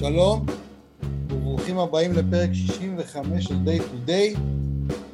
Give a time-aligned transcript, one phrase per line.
[0.00, 0.46] שלום,
[1.02, 4.38] וברוכים הבאים לפרק 65 של Day to Day,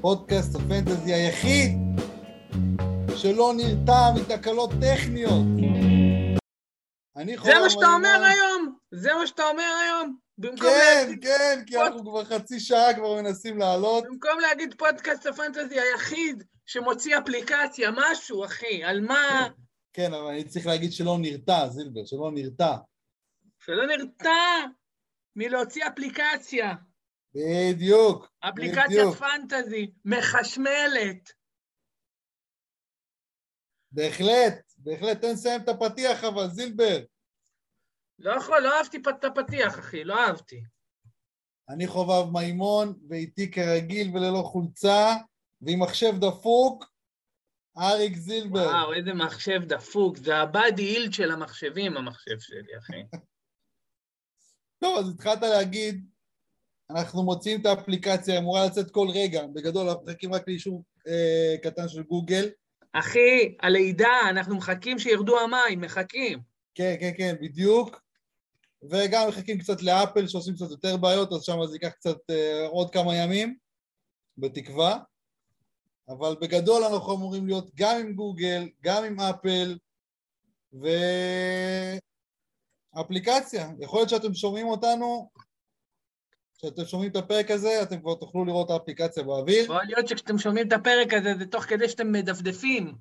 [0.01, 1.79] פודקאסט הפנטזי היחיד
[3.17, 5.45] שלא נרתע מתקלות טכניות.
[7.45, 8.77] זה מה שאתה אומר היום?
[8.91, 10.17] זה מה שאתה אומר היום?
[10.61, 14.05] כן, כן, כי אנחנו כבר חצי שעה כבר מנסים לעלות.
[14.05, 19.49] במקום להגיד פודקאסט הפנטזי היחיד שמוציא אפליקציה, משהו, אחי, על מה...
[19.93, 22.75] כן, אבל אני צריך להגיד שלא נרתע, זילבר, שלא נרתע.
[23.67, 24.67] שלא נרתע
[25.37, 26.75] מלהוציא אפליקציה.
[27.35, 28.29] בדיוק.
[28.41, 29.17] אפליקציית בדיוק.
[29.17, 31.33] פנטזי, מחשמלת.
[33.93, 36.99] בהחלט, בהחלט, תן לסיים את הפתיח אבל, זילבר.
[38.19, 40.63] לא יכול, לא אהבתי את הפתיח, אחי, לא אהבתי.
[41.69, 45.15] אני חובב מימון, ואיתי כרגיל וללא חולצה,
[45.61, 46.85] ועם מחשב דפוק,
[47.79, 48.59] אריק זילבר.
[48.59, 53.03] וואו, איזה מחשב דפוק, זה הבאדי אילד של המחשבים, המחשב שלי, אחי.
[54.79, 56.07] טוב, אז התחלת להגיד,
[56.91, 61.89] אנחנו מוצאים את האפליקציה, אמורה לצאת כל רגע, בגדול אנחנו מחכים רק לאישור אה, קטן
[61.89, 62.49] של גוגל.
[62.93, 66.39] אחי, הלידה, אנחנו מחכים שירדו המים, מחכים.
[66.75, 68.01] כן, כן, כן, בדיוק.
[68.91, 72.91] וגם מחכים קצת לאפל שעושים קצת יותר בעיות, אז שם זה ייקח קצת אה, עוד
[72.91, 73.57] כמה ימים,
[74.39, 74.99] בתקווה.
[76.09, 79.79] אבל בגדול אנחנו אמורים להיות גם עם גוגל, גם עם אפל,
[82.97, 83.71] ואפליקציה.
[83.81, 85.31] יכול להיות שאתם שומעים אותנו,
[86.59, 89.65] כשאתם שומעים את הפרק הזה, אתם כבר תוכלו לראות את האפליקציה באוויר.
[89.65, 92.95] יכול להיות שכשאתם שומעים את הפרק הזה, זה תוך כדי שאתם מדפדפים.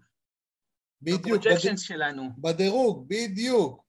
[1.02, 1.46] בדיוק.
[1.46, 1.78] בד...
[1.78, 2.24] שלנו.
[2.38, 3.84] בדירוג, בדיוק.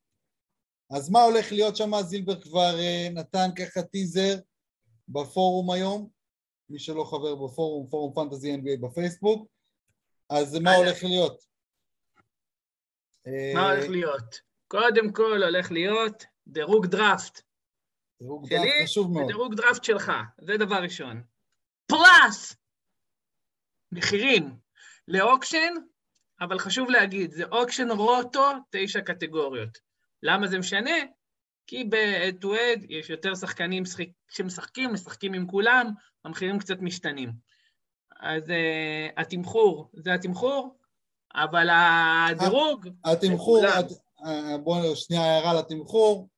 [0.91, 1.91] אז מה הולך להיות שם?
[2.03, 4.35] זילבר כבר uh, נתן ככה טיזר
[5.09, 6.09] בפורום היום,
[6.71, 9.49] מי שלא חבר בפורום, פורום fantasy NBA בפייסבוק,
[10.31, 11.45] אז מה הולך להיות?
[13.55, 14.44] מה הולך להיות?
[14.69, 17.41] קודם כל הולך להיות דירוג דראפט.
[18.21, 19.25] דירוג דראפט חשוב מאוד.
[19.25, 21.23] ודירוג דראפט שלך, זה דבר ראשון.
[21.87, 22.57] פלוס!
[23.93, 24.57] מחירים
[25.09, 25.75] ל auction,
[26.41, 29.79] אבל חשוב להגיד, זה auction roto, תשע קטגוריות.
[30.23, 30.97] למה זה משנה?
[31.67, 33.83] כי ב-head to head יש יותר שחקנים
[34.29, 35.87] שמשחקים, משחקים עם כולם,
[36.25, 37.33] המחירים קצת משתנים.
[38.21, 40.79] אז uh, התמחור זה התמחור,
[41.35, 42.89] אבל הדירוג...
[43.05, 43.65] התמחור,
[44.63, 46.29] בואו שנייה הערה לתמחור,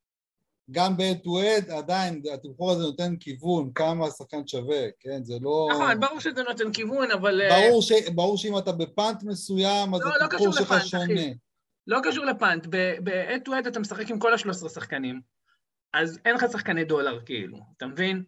[0.71, 5.25] גם ב-head to head עדיין התמחור הזה נותן כיוון כמה השחקן שווה, כן?
[5.25, 5.69] זה לא...
[5.73, 7.43] נכון, ברור שזה נותן כיוון, אבל...
[7.43, 7.93] אה, ברור, ש...
[8.15, 11.05] ברור שאם אתה בפאנט מסוים, אז לא, לא התמחור לא שלך שונה.
[11.05, 11.35] אחי.
[11.87, 15.21] לא קשור לפאנט, ב-head to head אתה משחק עם כל ה-13 שחקנים,
[15.95, 18.25] אז אין לך שחקני דולר, כאילו, אתה מבין?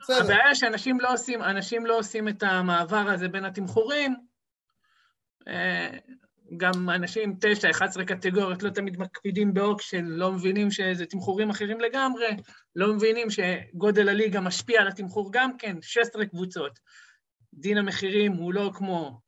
[0.00, 0.20] בסדר.
[0.20, 4.16] הבעיה שאנשים לא עושים, אנשים לא עושים את המעבר הזה בין התמחורים,
[5.48, 5.98] אה,
[6.56, 12.26] גם אנשים, תשע, 11 קטגוריות, לא תמיד מקפידים באוקשן, לא מבינים שזה תמחורים אחרים לגמרי,
[12.76, 16.78] לא מבינים שגודל הליגה משפיע על התמחור גם כן, 16 קבוצות.
[17.54, 19.20] דין המחירים הוא לא כמו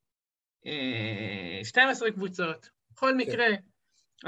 [0.66, 2.70] אה, 12 קבוצות.
[2.90, 3.16] בכל כן.
[3.16, 3.46] מקרה,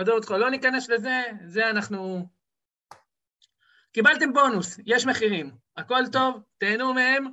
[0.09, 2.29] אותך, לא ניכנס לזה, זה אנחנו...
[3.93, 7.27] קיבלתם בונוס, יש מחירים, הכל טוב, תהנו מהם.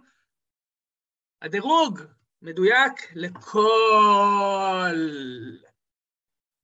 [1.41, 2.00] הדירוג
[2.41, 4.95] מדויק לכל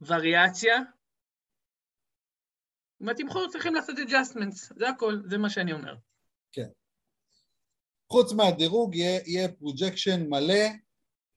[0.02, 0.80] וריאציה.
[3.02, 5.96] עם התמחור צריכים לעשות adjustments, זה הכל, זה מה שאני אומר.
[6.52, 6.68] כן.
[8.12, 10.66] חוץ מהדירוג יהיה, יהיה projection מלא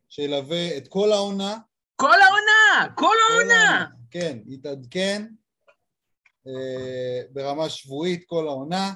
[0.08, 1.58] שילווה את כל העונה.
[1.96, 2.94] כל העונה!
[2.94, 3.86] כל העונה!
[4.10, 5.26] כן, יתעדכן
[6.46, 8.94] אה, ברמה שבועית כל העונה.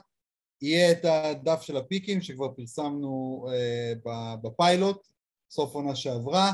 [0.62, 3.92] יהיה את הדף של הפיקים שכבר פרסמנו אה,
[4.42, 5.09] בפיילוט,
[5.50, 6.53] סוף עונה שעברה.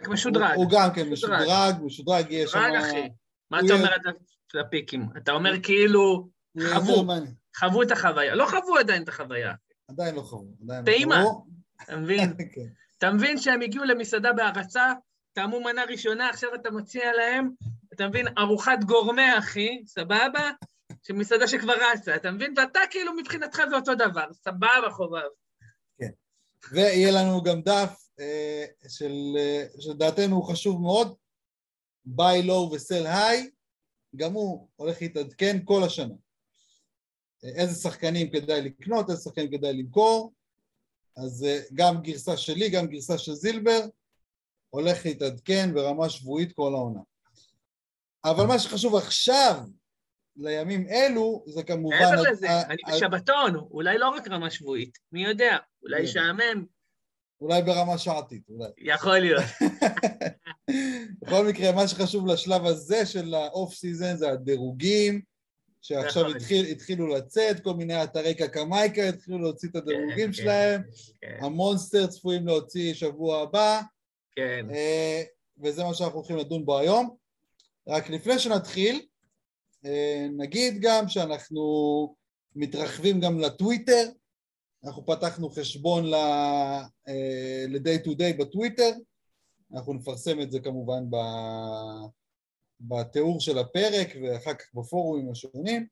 [0.00, 0.54] רק משודרג.
[0.54, 2.58] הוא, הוא גם כן משודרג, משודרג יהיה שם...
[2.58, 3.08] משודרג, אחי.
[3.50, 4.18] מה אתה אומר על הדף
[4.52, 5.08] של הפיקים?
[5.16, 6.28] אתה אומר כאילו
[6.72, 7.06] חוו,
[7.56, 8.34] חוו את החוויה.
[8.34, 9.54] לא חוו עדיין את החוויה.
[9.88, 10.84] עדיין לא חוו, עדיין לא חוו.
[10.84, 11.24] טעימה,
[11.82, 12.34] אתה מבין?
[12.54, 12.66] כן.
[12.98, 14.92] אתה מבין שהם הגיעו למסעדה בהרצה,
[15.32, 17.50] טעמו מנה ראשונה, עכשיו אתה מציע להם,
[17.92, 20.50] אתה מבין, ארוחת גורמה, אחי, סבבה?
[21.02, 22.54] של מסעדה שכבר רצה, אתה מבין?
[22.56, 25.28] ואתה כאילו מבחינתך זה אותו דבר, סבבה חובב.
[25.98, 26.10] כן.
[26.72, 28.07] ויהיה לנו גם דף
[28.88, 31.16] של, אה, שלדעתנו הוא חשוב מאוד,
[32.06, 33.48] buy low ו-sell high,
[34.16, 36.14] גם הוא הולך להתעדכן כל השנה.
[37.44, 40.32] אה, איזה שחקנים כדאי לקנות, איזה שחקנים כדאי למכור,
[41.16, 43.80] אז גם גרסה שלי, גם גרסה של זילבר,
[44.70, 47.00] הולך להתעדכן ברמה שבועית כל העונה.
[48.24, 49.60] אבל מה שחשוב עכשיו,
[50.36, 51.96] לימים אלו, זה כמובן...
[51.98, 56.77] מעבר לזה, אני בשבתון, אולי לא רק רמה שבועית, מי יודע, אולי ישעמם.
[57.40, 58.68] אולי ברמה שעתית, אולי.
[58.78, 59.44] יכול להיות.
[61.20, 65.20] בכל מקרה, מה שחשוב לשלב הזה של ה off season זה הדירוגים,
[65.82, 71.28] שעכשיו התחיל, התחילו לצאת, כל מיני אתרי קקמייקה התחילו להוציא את הדירוגים כן, שלהם, כן,
[71.28, 71.44] כן.
[71.44, 73.80] ה Monster צפויים להוציא שבוע הבא,
[74.36, 74.66] כן.
[74.70, 75.22] אה,
[75.62, 77.16] וזה מה שאנחנו הולכים לדון בו היום.
[77.88, 79.00] רק לפני שנתחיל,
[79.84, 82.14] אה, נגיד גם שאנחנו
[82.56, 84.08] מתרחבים גם לטוויטר,
[84.84, 88.90] אנחנו פתחנו חשבון ל-day to day בטוויטר,
[89.74, 91.04] אנחנו נפרסם את זה כמובן
[92.80, 95.86] בתיאור של הפרק ואחר כך בפורומים השונים,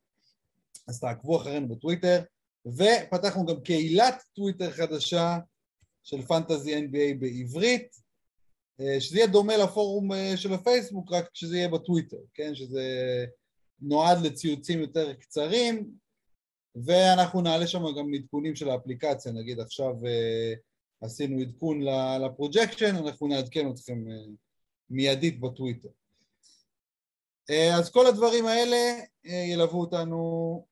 [0.88, 2.22] אז תעקבו אחרינו בטוויטר,
[2.66, 5.38] ופתחנו גם קהילת טוויטר חדשה
[6.04, 7.96] של פנטזי NBA בעברית,
[8.80, 12.54] אה, שזה יהיה דומה לפורום אה, של הפייסבוק, רק שזה יהיה בטוויטר, כן?
[12.54, 13.24] שזה
[13.80, 15.90] נועד לציוצים יותר קצרים,
[16.84, 20.54] ואנחנו נעלה שם גם עדכונים של האפליקציה, נגיד עכשיו אה,
[21.00, 21.80] עשינו עדכון
[22.24, 24.04] לפרוג'קשן, אנחנו נעדכן אתכם
[24.90, 25.88] מיידית בטוויטר.
[27.78, 28.76] אז כל הדברים האלה
[29.24, 30.66] ילוו אותנו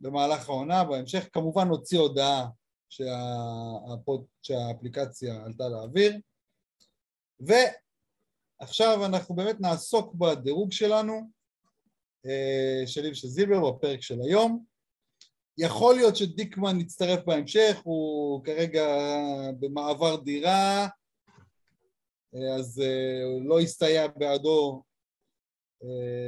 [0.00, 2.46] במהלך העונה, בהמשך כמובן נוציא הודעה
[4.42, 6.20] שהאפליקציה עלתה לאוויר.
[7.40, 11.20] ועכשיו אנחנו באמת נעסוק בדירוג שלנו,
[12.26, 14.73] אה, שלי ושל זילבר, בפרק של היום.
[15.58, 18.86] יכול להיות שדיקמן יצטרף בהמשך, הוא כרגע
[19.60, 20.88] במעבר דירה,
[22.34, 24.82] אה, אז אה, הוא לא הסתייע בעדו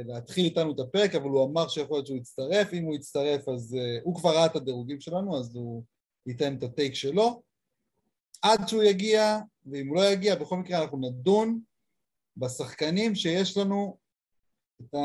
[0.05, 3.77] להתחיל איתנו את הפרק, אבל הוא אמר שיכול להיות שהוא יצטרף, אם הוא יצטרף אז
[4.03, 5.83] הוא כבר ראה את הדירוגים שלנו, אז הוא
[6.25, 7.41] ייתן את הטייק שלו.
[8.41, 11.61] עד שהוא יגיע, ואם הוא לא יגיע, בכל מקרה אנחנו נדון
[12.37, 13.97] בשחקנים שיש לנו
[14.81, 14.95] את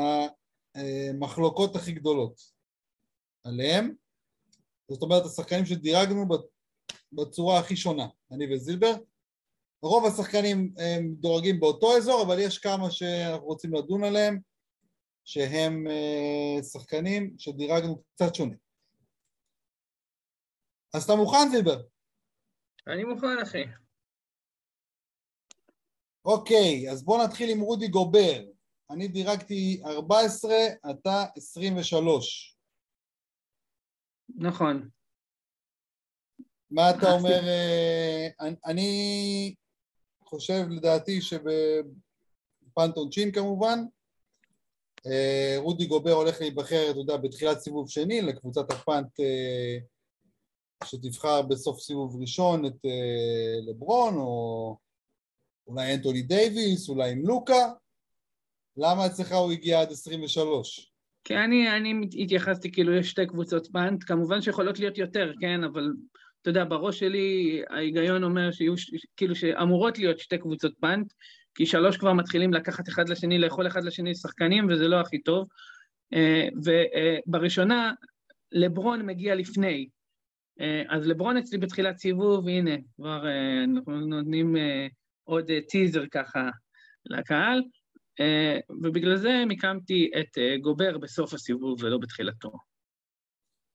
[0.74, 2.40] המחלוקות הכי גדולות
[3.44, 3.94] עליהם.
[4.92, 6.26] זאת אומרת, השחקנים שדירגנו
[7.12, 8.94] בצורה הכי שונה, אני וזילבר.
[9.82, 14.40] רוב השחקנים הם דורגים באותו אזור, אבל יש כמה שאנחנו רוצים לדון עליהם,
[15.24, 18.54] שהם אה, שחקנים שדירגנו קצת שונה.
[20.94, 21.82] אז אתה מוכן, זילבר?
[22.86, 23.64] אני מוכן, אחי.
[26.24, 28.42] אוקיי, אז בואו נתחיל עם רודי גובר.
[28.90, 30.54] אני דירקתי 14,
[30.90, 32.51] אתה 23.
[34.36, 34.88] נכון.
[36.70, 37.40] מה אתה אומר?
[37.48, 38.28] אה,
[38.66, 39.54] אני
[40.24, 43.78] חושב, לדעתי, שבפנטון צ'ין כמובן,
[45.06, 49.78] אה, רודי גובר הולך להיבחר, אתה יודע, בתחילת סיבוב שני לקבוצת הפאנט אה,
[50.84, 52.86] שתבחר בסוף סיבוב ראשון את
[53.68, 54.76] לברון, או
[55.66, 57.72] אולי אנטוני דייוויס, אולי עם לוקה,
[58.76, 60.91] למה אצלך הוא הגיע עד 23?
[61.24, 65.92] כי אני, אני התייחסתי כאילו יש שתי קבוצות פאנט, כמובן שיכולות להיות יותר, כן, אבל
[66.42, 68.74] אתה יודע, בראש שלי ההיגיון אומר שיהיו,
[69.16, 71.12] כאילו שאמורות להיות שתי קבוצות פאנט,
[71.54, 75.48] כי שלוש כבר מתחילים לקחת אחד לשני, לאכול אחד לשני שחקנים, וזה לא הכי טוב.
[76.14, 76.48] אה,
[77.26, 77.92] ובראשונה,
[78.52, 79.88] לברון מגיע לפני,
[80.60, 84.86] אה, אז לברון אצלי בתחילת סיבוב, הנה, כבר אה, אנחנו נותנים אה,
[85.24, 86.48] עוד טיזר ככה
[87.06, 87.62] לקהל,
[88.70, 92.52] ובגלל זה מיקמתי את גובר בסוף הסיבוב ולא בתחילתו.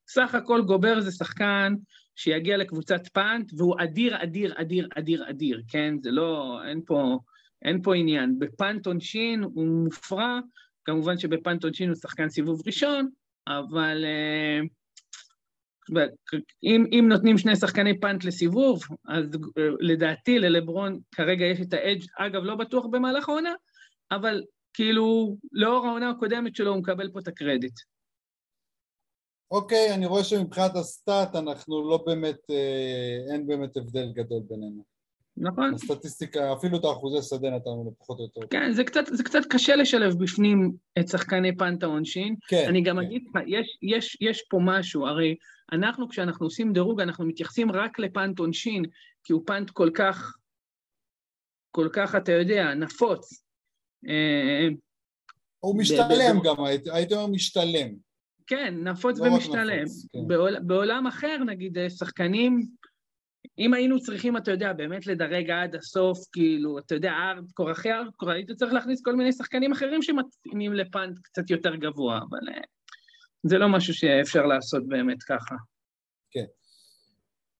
[0.09, 1.73] סך הכל גובר זה שחקן
[2.15, 5.95] שיגיע לקבוצת פאנט, והוא אדיר, אדיר, אדיר, אדיר, אדיר, כן?
[6.01, 7.19] זה לא, אין פה,
[7.65, 8.39] אין פה עניין.
[8.39, 10.39] בפאנט עונשין הוא מופרע,
[10.85, 13.09] כמובן שבפאנט עונשין הוא שחקן סיבוב ראשון,
[13.47, 14.05] אבל...
[14.05, 14.67] Uh,
[16.63, 19.25] אם, אם נותנים שני שחקני פאנט לסיבוב, אז
[19.57, 23.53] אה, לדעתי ללברון כרגע יש את האדג', אגב, לא בטוח במהלך העונה,
[24.11, 27.79] אבל כאילו, לאור העונה הקודמת שלו הוא מקבל פה את הקרדיט.
[29.51, 34.83] אוקיי, אני רואה שמבחינת הסטאט אנחנו לא באמת, אה, אין באמת הבדל גדול בינינו.
[35.37, 35.73] נכון.
[35.73, 38.41] הסטטיסטיקה, אפילו את האחוזי שדה נתנו לפחות או יותר.
[38.49, 42.35] כן, זה קצת, זה קצת קשה לשלב בפנים את שחקני פאנט העונשין.
[42.47, 42.65] כן.
[42.67, 43.01] אני גם כן.
[43.01, 45.35] אגיד לך, יש, יש, יש פה משהו, הרי
[45.71, 48.83] אנחנו, כשאנחנו עושים דירוג, אנחנו מתייחסים רק לפאנט עונשין,
[49.23, 50.37] כי הוא פאנט כל כך,
[51.71, 53.46] כל כך, אתה יודע, נפוץ.
[54.09, 54.67] אה,
[55.59, 58.07] הוא משתלם גם, הייתי אומר משתלם.
[58.47, 59.85] כן, נפוץ לא ומשתלם.
[60.13, 60.27] כן.
[60.27, 62.67] בעול, בעולם אחר, נגיד, אה, שחקנים,
[63.59, 68.31] אם היינו צריכים, אתה יודע, באמת לדרג עד הסוף, כאילו, אתה יודע, ארדקור אחרי ארדקור,
[68.31, 72.61] היית צריך להכניס כל מיני שחקנים אחרים שמתאימים לפאנט קצת יותר גבוה, אבל אה,
[73.43, 75.55] זה לא משהו שאפשר לעשות באמת ככה.
[76.31, 76.45] כן.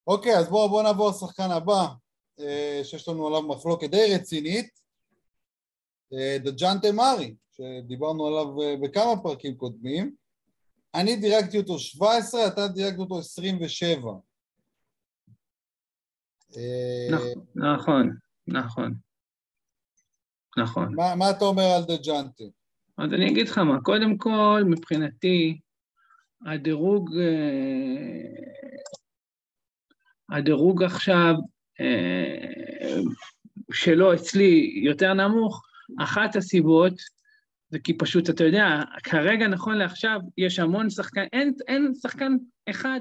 [0.08, 1.86] אוקיי, אז בואו בוא נעבור לשחקן הבא,
[2.40, 4.87] אה, שיש לנו עליו מחלוקת די רצינית, אה,
[6.14, 10.16] דג'אנטה מארי, שדיברנו עליו אה, בכמה פרקים קודמים.
[10.96, 14.12] אני דירקתי אותו 17, אתה דירקת אותו 27.
[17.56, 18.94] נכון, נכון,
[20.58, 20.96] נכון.
[20.96, 22.44] מה, מה אתה אומר על דג'אנטה?
[22.98, 25.60] אז אני אגיד לך מה, קודם כל, מבחינתי,
[26.46, 28.48] הדירוג, אה,
[30.38, 31.34] הדירוג עכשיו
[31.80, 32.98] אה,
[33.72, 35.67] שלו אצלי יותר נמוך,
[36.00, 36.94] אחת הסיבות
[37.70, 38.66] זה כי פשוט, אתה יודע,
[39.04, 42.32] כרגע, נכון לעכשיו, יש המון שחקן, אין, אין שחקן
[42.70, 43.00] אחד,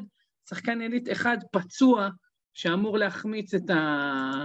[0.48, 2.08] שחקן עילית אחד פצוע
[2.54, 4.44] שאמור להחמיץ את, ה...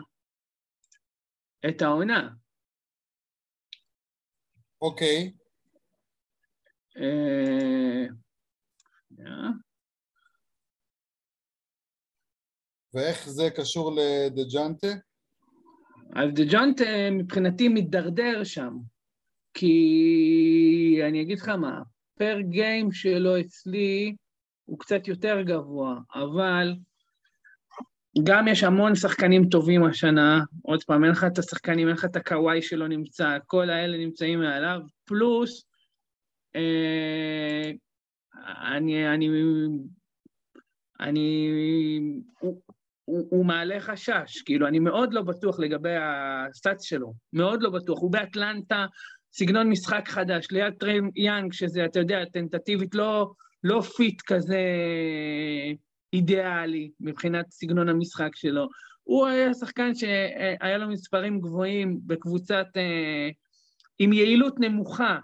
[1.70, 2.30] את העונה.
[4.82, 5.34] אוקיי.
[6.98, 8.06] אה,
[12.94, 14.88] ואיך זה קשור לדג'אנטה?
[16.16, 18.78] אז דג'אנטה מבחינתי מידרדר שם,
[19.54, 21.82] כי אני אגיד לך מה,
[22.18, 24.16] פר גיים שלו אצלי
[24.66, 26.76] הוא קצת יותר גבוה, אבל
[28.24, 32.16] גם יש המון שחקנים טובים השנה, עוד פעם, אין לך את השחקנים, אין לך את
[32.16, 35.66] הקוואי שלו נמצא, כל האלה נמצאים מעליו, פלוס,
[36.56, 37.72] אה,
[38.78, 39.30] אני, אני,
[41.00, 41.50] אני,
[42.40, 42.62] הוא,
[43.12, 48.00] הוא, הוא מעלה חשש, כאילו, אני מאוד לא בטוח לגבי הסטאצ שלו, מאוד לא בטוח.
[48.00, 48.86] הוא באטלנטה,
[49.34, 53.32] סגנון משחק חדש, ליד טריי יאנג, שזה, אתה יודע, טנטטיבית, לא,
[53.64, 54.60] לא fit כזה
[56.14, 58.68] אידיאלי מבחינת סגנון המשחק שלו.
[59.04, 63.30] הוא היה שחקן שהיה לו מספרים גבוהים בקבוצת, אה,
[64.00, 65.18] עם יעילות נמוכה,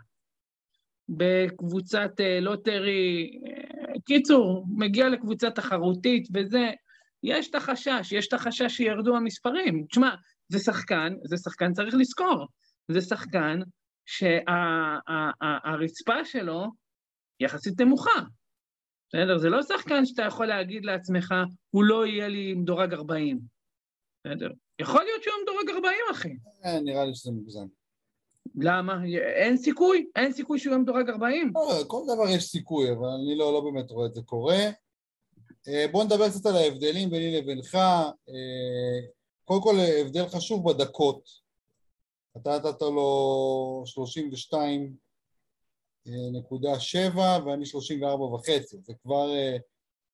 [1.10, 6.70] בקבוצת אה, lottery, אה, קיצור, מגיע לקבוצה תחרותית וזה,
[7.24, 9.86] יש את החשש, יש את החשש שירדו המספרים.
[9.90, 10.16] תשמע,
[10.50, 12.48] זה שחקן, זה שחקן צריך לזכור,
[12.92, 13.60] זה שחקן
[14.06, 15.46] שהרצפה
[16.26, 16.66] שלו
[17.40, 18.20] יחסית נמוכה.
[19.10, 19.38] בסדר?
[19.38, 21.34] זה לא שחקן שאתה יכול להגיד לעצמך,
[21.70, 23.40] הוא לא יהיה לי מדורג 40.
[24.26, 24.50] בסדר?
[24.80, 26.36] יכול להיות שהוא מדורג 40, אחי.
[26.66, 27.66] אה, נראה לי שזה מוגזם.
[28.56, 29.04] למה?
[29.36, 30.08] אין סיכוי?
[30.16, 31.52] אין סיכוי שהוא יהיה מדורג 40?
[31.56, 34.58] לא, כל דבר יש סיכוי, אבל אני לא, לא באמת רואה את זה קורה.
[35.68, 37.76] אה, בואו נדבר קצת על ההבדלים ביני לבינך.
[38.30, 39.08] אה,
[39.46, 41.30] קודם כל, הבדל חשוב בדקות.
[42.38, 44.96] אתה נתת לו 32
[46.32, 48.78] נקודה שבע ואני 34 וחצי.
[48.82, 49.30] זה כבר,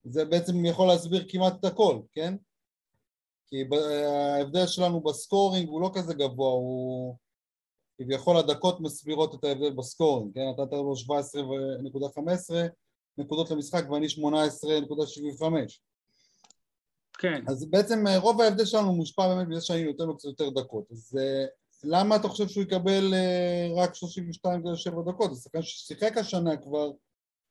[0.04, 2.36] זה בעצם יכול להסביר כמעט את הכל, כן?
[3.48, 3.64] כי
[4.38, 7.16] ההבדל שלנו בסקורינג הוא לא כזה גבוה, הוא
[7.98, 10.50] כביכול הדקות מסבירות את ההבדל בסקורינג, כן?
[10.50, 12.56] נתת לו 17.15
[13.18, 15.44] נקודות למשחק ואני 18.75
[17.20, 17.44] כן.
[17.48, 20.92] אז בעצם רוב ההבדל שלנו מושפע באמת בזה שאני נותן לו קצת יותר דקות.
[20.92, 21.20] אז
[21.84, 23.14] למה אתה חושב שהוא יקבל
[23.76, 25.36] רק 32.7 דקות?
[25.36, 26.92] זה שחקן ששיחק השנה כבר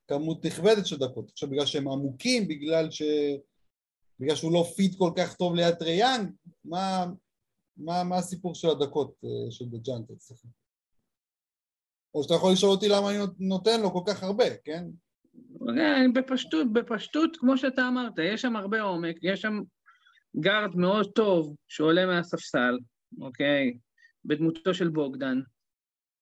[0.09, 1.31] כמות נכבדת של דקות.
[1.31, 3.03] עכשיו בגלל שהם עמוקים, בגלל, ש...
[4.21, 6.31] בגלל שהוא לא fit כל כך טוב ליד טריי יאנג,
[6.65, 7.07] מה,
[7.77, 9.15] מה, מה הסיפור של הדקות
[9.51, 10.39] של דג'ונטה אצלך?
[12.15, 14.85] או שאתה יכול לשאול אותי למה אני נותן לו כל כך הרבה, כן?
[16.15, 19.61] בפשטות, בפשטות, כמו שאתה אמרת, יש שם הרבה עומק, יש שם
[20.41, 22.79] guard מאוד טוב שעולה מהספסל,
[23.21, 23.75] אוקיי?
[24.25, 25.41] בדמותו של בוגדן.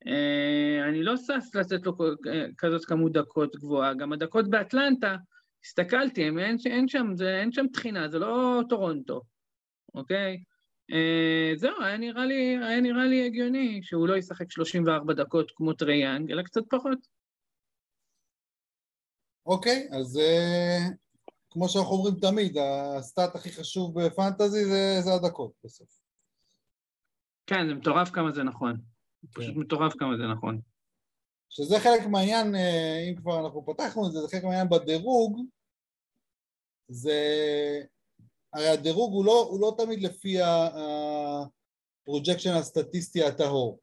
[0.06, 1.96] אה, אני לא שש לתת לו
[2.58, 5.16] כזאת כמות דקות גבוהה, גם הדקות באטלנטה,
[5.64, 9.22] הסתכלתי, אין, אין, שם, זה, אין שם טחינה, זה לא טורונטו,
[9.94, 10.42] אוקיי?
[10.92, 15.72] אה, זהו, היה נראה, לי, היה נראה לי הגיוני שהוא לא ישחק 34 דקות כמו
[15.72, 17.19] טריי יאנג, אלא קצת פחות.
[19.46, 20.94] אוקיי, אז אה,
[21.50, 26.00] כמו שאנחנו אומרים תמיד, ה stat הכי חשוב ב fantasy זה, זה הדקות בסוף.
[27.46, 28.76] כן, זה מטורף כמה זה נכון.
[28.76, 29.40] כן.
[29.40, 30.60] פשוט מטורף כמה זה נכון.
[31.50, 35.40] שזה חלק מהעניין, אה, אם כבר אנחנו פתחנו את זה, זה חלק מהעניין בדירוג,
[36.88, 37.20] זה...
[38.52, 40.36] הרי הדירוג הוא לא, הוא לא תמיד לפי
[42.02, 43.80] ה projection הסטטיסטי הטהור.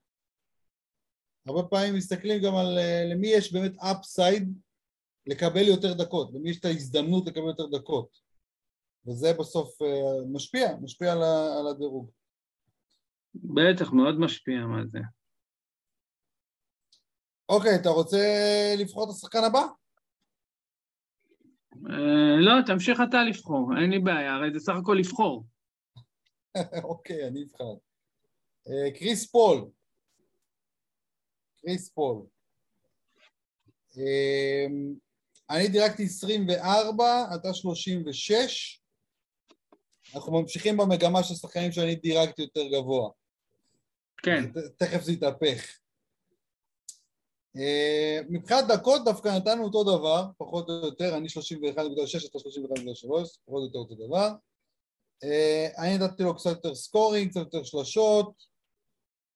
[1.46, 4.54] הרבה פעמים מסתכלים גם על אה, למי יש באמת אפסייד
[5.28, 8.20] לקבל יותר דקות, למי יש את ההזדמנות לקבל יותר דקות.
[9.08, 11.12] וזה בסוף אה, משפיע, משפיע
[11.60, 12.12] על הדירוג.
[13.36, 15.00] בטח, מאוד משפיע מה זה.
[17.50, 18.18] אוקיי, אתה רוצה
[18.78, 19.62] לבחור את השחקן הבא?
[21.90, 25.46] אה, לא, תמשיך אתה לבחור, אין לי בעיה, הרי זה סך הכל לבחור.
[26.92, 27.74] אוקיי, אני אבחר.
[28.68, 29.70] אה, קריס פול.
[31.62, 32.26] קריס פול.
[33.98, 34.68] אה,
[35.50, 38.82] אני דירגתי 24, אתה 36.
[40.16, 43.10] אנחנו ממשיכים במגמה של שחקנים שאני דירגתי יותר גבוה.
[44.24, 44.52] כן.
[44.78, 45.78] תכף זה יתהפך.
[47.58, 51.72] אה, מבחינת דקות דווקא נתנו אותו דבר, פחות או יותר, אני 31.6,
[52.26, 53.08] אתה 31.3,
[53.46, 54.32] פחות או יותר אותו דבר.
[55.24, 58.34] אה, אני נתתי לו קצת יותר scoring, קצת יותר שלשות,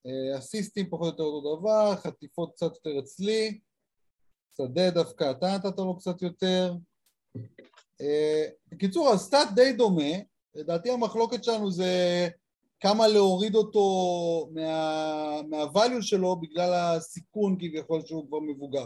[0.05, 3.59] אה, אסיסטים פחות או יותר אותו דבר, חטיפות קצת יותר אצלי,
[4.67, 6.73] שדה דווקא אתה נתת לו קצת יותר.
[8.01, 10.11] אה, בקיצור, ה stat די דומה,
[10.55, 12.27] לדעתי המחלוקת שלנו זה
[12.79, 13.81] כמה להוריד אותו
[14.53, 18.85] מה, מה value שלו בגלל הסיכון כביכול שהוא כבר מבוגר.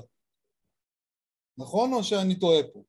[1.58, 2.84] נכון או שאני טועה פה?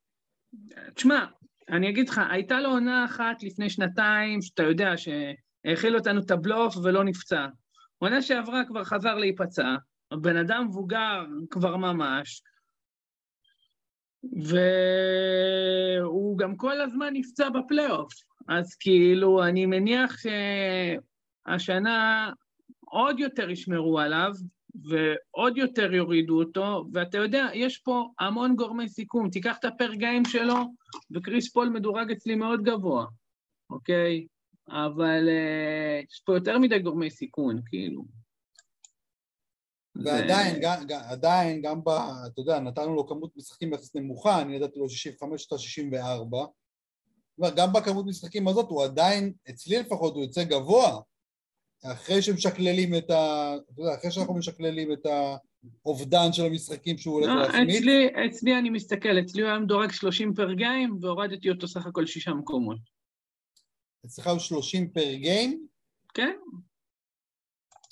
[0.95, 1.25] תשמע,
[1.69, 6.76] אני אגיד לך, הייתה לו עונה אחת לפני שנתיים, שאתה יודע, שהאכיל אותנו את הבלוף
[6.76, 7.47] ולא נפצע.
[7.99, 9.75] עונה שעברה כבר חזר להיפצע,
[10.12, 12.43] הבן אדם מבוגר כבר ממש,
[16.02, 18.12] והוא גם כל הזמן נפצע בפלייאוף.
[18.49, 20.16] אז כאילו, אני מניח
[21.46, 22.30] שהשנה
[22.80, 24.32] עוד יותר ישמרו עליו,
[24.85, 29.30] ועוד יותר יורידו אותו, ואתה יודע, יש פה המון גורמי סיכון.
[29.30, 30.56] תיקח את הפר גיים שלו,
[31.11, 33.06] וקריס פול מדורג אצלי מאוד גבוה,
[33.70, 34.26] אוקיי?
[34.68, 38.04] אבל uh, יש פה יותר מדי גורמי סיכון, כאילו.
[40.05, 40.61] ועדיין, ו...
[40.61, 41.88] גם, עדיין, גם ב...
[42.26, 46.45] אתה יודע, נתנו לו כמות משחקים יחס נמוכה, אני נתתי לו 65 או 64,
[47.57, 51.00] גם בכמות משחקים הזאת הוא עדיין, אצלי לפחות, הוא יוצא גבוה,
[51.85, 53.55] אחרי שמשקללים את ה...
[53.73, 55.07] אתה יודע, אחרי שאנחנו משקללים את
[55.85, 57.76] האובדן של המשחקים שהוא הולך לא, להחמיץ.
[57.76, 62.07] אצלי, אצלי אני מסתכל, אצלי הוא היה מדורג 30 פר גיים, והורדתי אותו סך הכל
[62.07, 62.79] שישה מקומות.
[64.07, 65.67] אצלך הוא 30 פר גיים?
[66.15, 66.37] כן.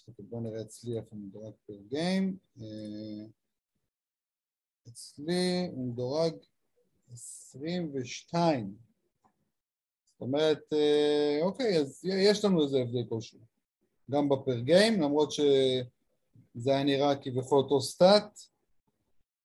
[0.09, 2.37] אוקיי, בוא נראה אצלי איפה מדורג פר גיים.
[2.61, 3.27] אה,
[4.89, 6.35] אצלי הוא מדורג
[7.13, 8.77] 22.
[10.13, 13.39] זאת אומרת, אה, אוקיי, אז יש לנו איזה הבדל כלשהו.
[14.11, 18.41] גם בפר גיים, למרות שזה היה נראה כביכול אותו סטאט.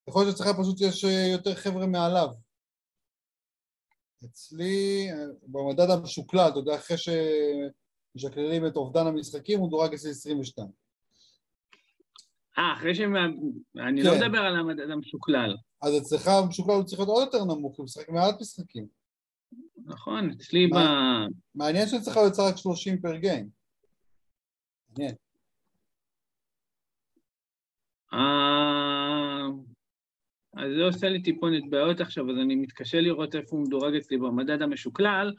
[0.07, 2.29] יכול להיות שאצלך פשוט יש יותר חבר'ה מעליו.
[4.25, 5.07] אצלי,
[5.43, 6.97] במדד המשוקלל, אתה יודע, אחרי
[8.19, 10.67] שמשקללים את אובדן המשחקים, הוא דורג אצלי 22.
[12.57, 13.15] אה, אחרי שהם...
[13.87, 14.19] אני לא כן.
[14.19, 15.55] לא מדבר על המדד המשוקלל.
[15.81, 18.87] אז אצלך המשוקלל הוא צריך להיות עוד יותר נמוך, הוא משחק מעט משחקים.
[19.85, 20.75] נכון, אצלי ב...
[21.55, 23.49] מעניין שאצלך הוא יצא רק 30 פר גיים.
[24.89, 25.15] מעניין.
[28.13, 29.47] אה,
[30.53, 34.17] אז זה עושה לי טיפונת בעיות עכשיו, אז אני מתקשה לראות איפה הוא מדורג אצלי
[34.17, 35.33] במדד המשוקלל,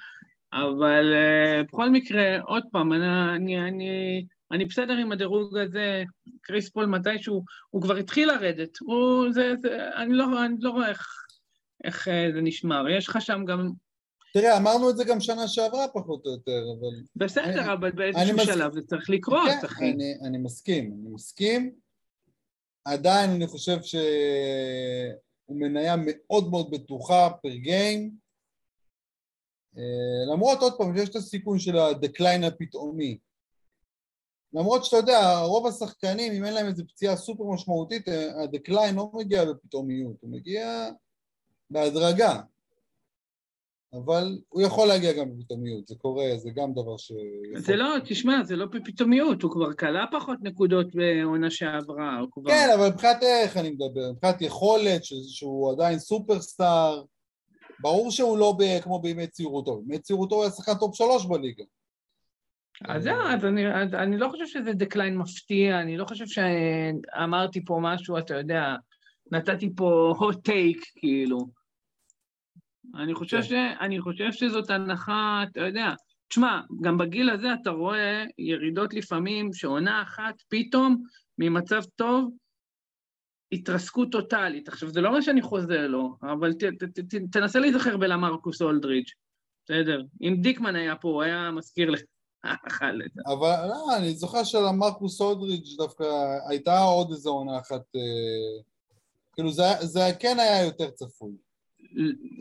[0.53, 6.05] אבל uh, בכל מקרה, עוד פעם, אני, אני, אני, אני בסדר עם הדירוג הזה,
[6.41, 10.89] קריס פול מתישהו, הוא כבר התחיל לרדת, הוא, זה, זה, אני, לא, אני לא רואה
[10.89, 11.07] איך,
[11.85, 13.71] איך אה, זה נשמר, יש לך שם גם...
[14.33, 17.03] תראה, אמרנו את זה גם שנה שעברה פחות או יותר, אבל...
[17.17, 19.93] בסדר, אני, אבל באיזשהו שלב זה צריך לקרות, כן, אחי.
[19.93, 21.73] אני, אני מסכים, אני מסכים.
[22.85, 24.01] עדיין אני חושב שהוא
[25.49, 28.30] מניה מאוד מאוד בטוחה per game.
[29.79, 33.19] אה, למרות עוד פעם שיש את הסיכון של ה decline הפתאומי.
[34.53, 38.09] למרות שאתה יודע, רוב השחקנים, אם אין להם איזו פציעה סופר משמעותית,
[38.43, 40.91] ה decline לא מגיע בפתאומיות, הוא מגיע
[41.71, 42.41] בהדרגה.
[43.93, 47.13] אבל הוא יכול להגיע גם בפתאומיות, זה קורה, זה גם דבר ש...
[47.57, 52.51] זה לא, תשמע, זה לא בפתאומיות, הוא כבר קלע פחות נקודות בעונה שעברה, הוא כבר...
[52.51, 57.03] כן, אבל מבחינת איך אני מדבר, מבחינת יכולת, שהוא עדיין superstar,
[57.81, 61.65] ברור שהוא לא ב, כמו בימי צעירותו, בימי צעירותו הוא היה שחקן top שלוש בליגה.
[62.89, 67.65] אז זהו, אז אני, אז אני לא חושב שזה דקליין מפתיע, אני לא חושב שאמרתי
[67.65, 68.77] פה משהו, אתה יודע,
[69.33, 71.39] נתתי פה hot take, כאילו.
[72.95, 73.43] אני חושב, כן.
[73.43, 73.53] ש...
[73.81, 75.95] אני חושב שזאת הנחה, אתה יודע,
[76.29, 81.03] תשמע, גם בגיל הזה אתה רואה ירידות לפעמים שעונה אחת פתאום
[81.39, 82.31] ממצב טוב
[83.53, 84.69] התרסקות טוטאלית.
[84.69, 88.63] עכשיו, זה לא מה שאני חוזר לו, אבל ת, ת, ת, ת, תנסה להיזכר בלמרקוס
[88.63, 89.13] אולדריץ',
[89.65, 90.03] בסדר?
[90.23, 92.01] אם דיקמן היה פה, הוא היה מזכיר לך.
[93.33, 96.05] אבל לא, אני זוכר שלמרקוס אולדריג' דווקא
[96.49, 98.63] הייתה עוד איזו עונה אחת, אה,
[99.33, 101.33] כאילו זה, זה כן היה יותר צפוי.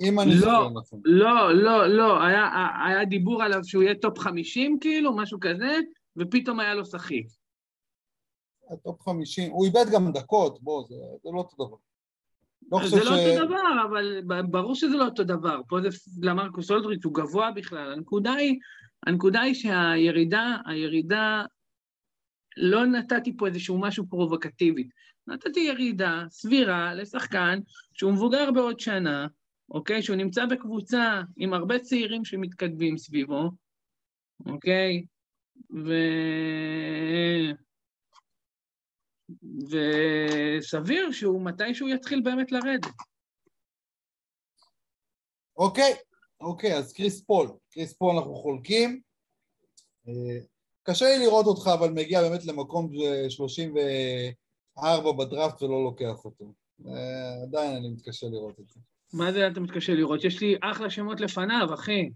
[0.02, 1.02] אם אני זוכר לא, נכון.
[1.06, 2.50] לא, לא, לא, היה,
[2.88, 5.80] היה דיבור עליו שהוא יהיה top 50 כאילו, משהו כזה,
[6.18, 7.28] ופתאום היה לו שחיק.
[8.76, 11.76] top 50, הוא איבד גם דקות, בוא, זה, זה לא אותו דבר.
[12.72, 13.20] לא זה לא ש...
[13.20, 15.62] אותו דבר, אבל ברור שזה לא אותו דבר.
[15.70, 15.90] פה זה
[16.22, 17.92] למרקוס אולדריץ', הוא גבוה בכלל.
[17.92, 18.60] הנקודה היא,
[19.08, 21.44] הנקודה היא שהירידה, הירידה,
[22.58, 24.90] לא נתתי פה איזשהו משהו פרובוקטיבי.
[25.28, 27.60] נתתי ירידה סבירה לשחקן
[27.94, 29.28] שהוא מבוגר בעוד שנה,
[29.72, 30.02] אוקיי?
[30.02, 33.52] שהוא נמצא בקבוצה עם הרבה צעירים שמתכתבים סביבו,
[34.46, 35.04] אוקיי?
[35.86, 35.94] ו...
[39.70, 42.86] וסביר שהוא מתישהו יתחיל באמת לרדת.
[45.58, 45.94] אוקיי,
[46.42, 47.50] אוקיי, אז קריס פול.
[47.72, 49.02] קריס פול אנחנו חולקים.
[50.08, 50.40] אה,
[50.84, 52.92] קשה לי לראות אותך, אבל מגיע באמת למקום
[53.30, 56.54] 34 בדראפט ולא לוקח אותו.
[56.88, 58.80] אה, עדיין אני מתקשה לראות את זה.
[59.14, 60.24] מה זה אתה מתקשה לראות?
[60.24, 62.10] יש לי אחלה שמות לפניו, אחי.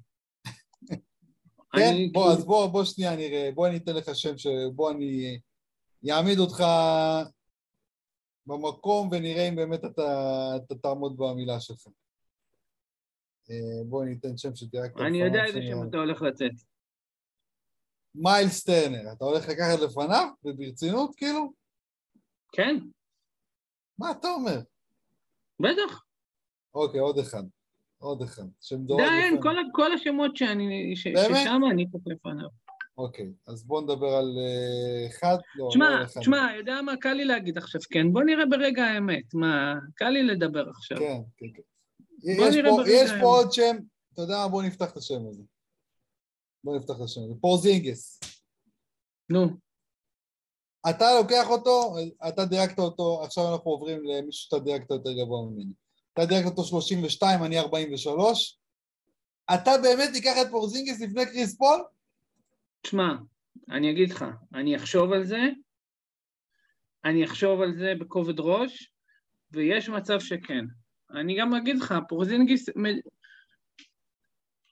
[1.75, 4.33] כן, בוא, אז בוא, בוא שנייה נראה, בוא אני אתן לך שם,
[4.75, 5.39] בוא אני
[6.11, 6.63] אעמיד אותך
[8.45, 10.01] במקום ונראה אם באמת אתה,
[10.55, 11.87] אתה תעמוד במילה שלך.
[13.49, 15.07] אה, בוא ניתן שם ככה.
[15.07, 16.51] אני יודע איזה שם אתה הולך לצאת.
[18.15, 20.27] מיילס טרנר, אתה הולך לקחת לפניו?
[20.45, 21.53] וברצינות כאילו?
[22.51, 22.75] כן.
[23.97, 24.59] מה אתה אומר?
[25.59, 26.03] בטח.
[26.75, 27.43] אוקיי, עוד אחד.
[27.97, 28.43] עוד אחד.
[28.87, 32.47] די, אין, כל, כל השמות שאני, ש, ששם אני פה לפניו.
[32.97, 37.25] אוקיי, אז בואו נדבר על uh, אחד, לא, תשמע, לא תשמע, יודע מה, קל לי
[37.25, 40.97] להגיד עכשיו כן, בוא נראה ברגע האמת, מה, קל לי לדבר עכשיו.
[40.97, 41.61] כן, כן, כן.
[42.23, 43.75] יש פה, יש פה עוד שם,
[44.13, 45.43] אתה יודע מה, בוא נפתח את השם הזה.
[46.63, 47.33] בוא נפתח את השם הזה.
[47.41, 48.19] פורזינגס.
[49.29, 49.47] נו.
[50.89, 51.95] אתה לוקח אותו,
[52.27, 55.73] אתה דירקת אותו, עכשיו אנחנו עוברים למישהו שאתה דירקת יותר גבוה ממני.
[56.13, 58.59] אתה דירקת אותו 32, אני 43.
[59.53, 61.83] אתה באמת תיקח את פורזינגס לפני קריס פול?
[62.83, 63.15] תשמע,
[63.69, 65.41] אני אגיד לך, אני אחשוב על זה,
[67.05, 68.91] אני אחשוב על זה בכובד ראש,
[69.51, 70.65] ויש מצב שכן.
[71.11, 72.69] אני גם אגיד לך, פורזינגיס,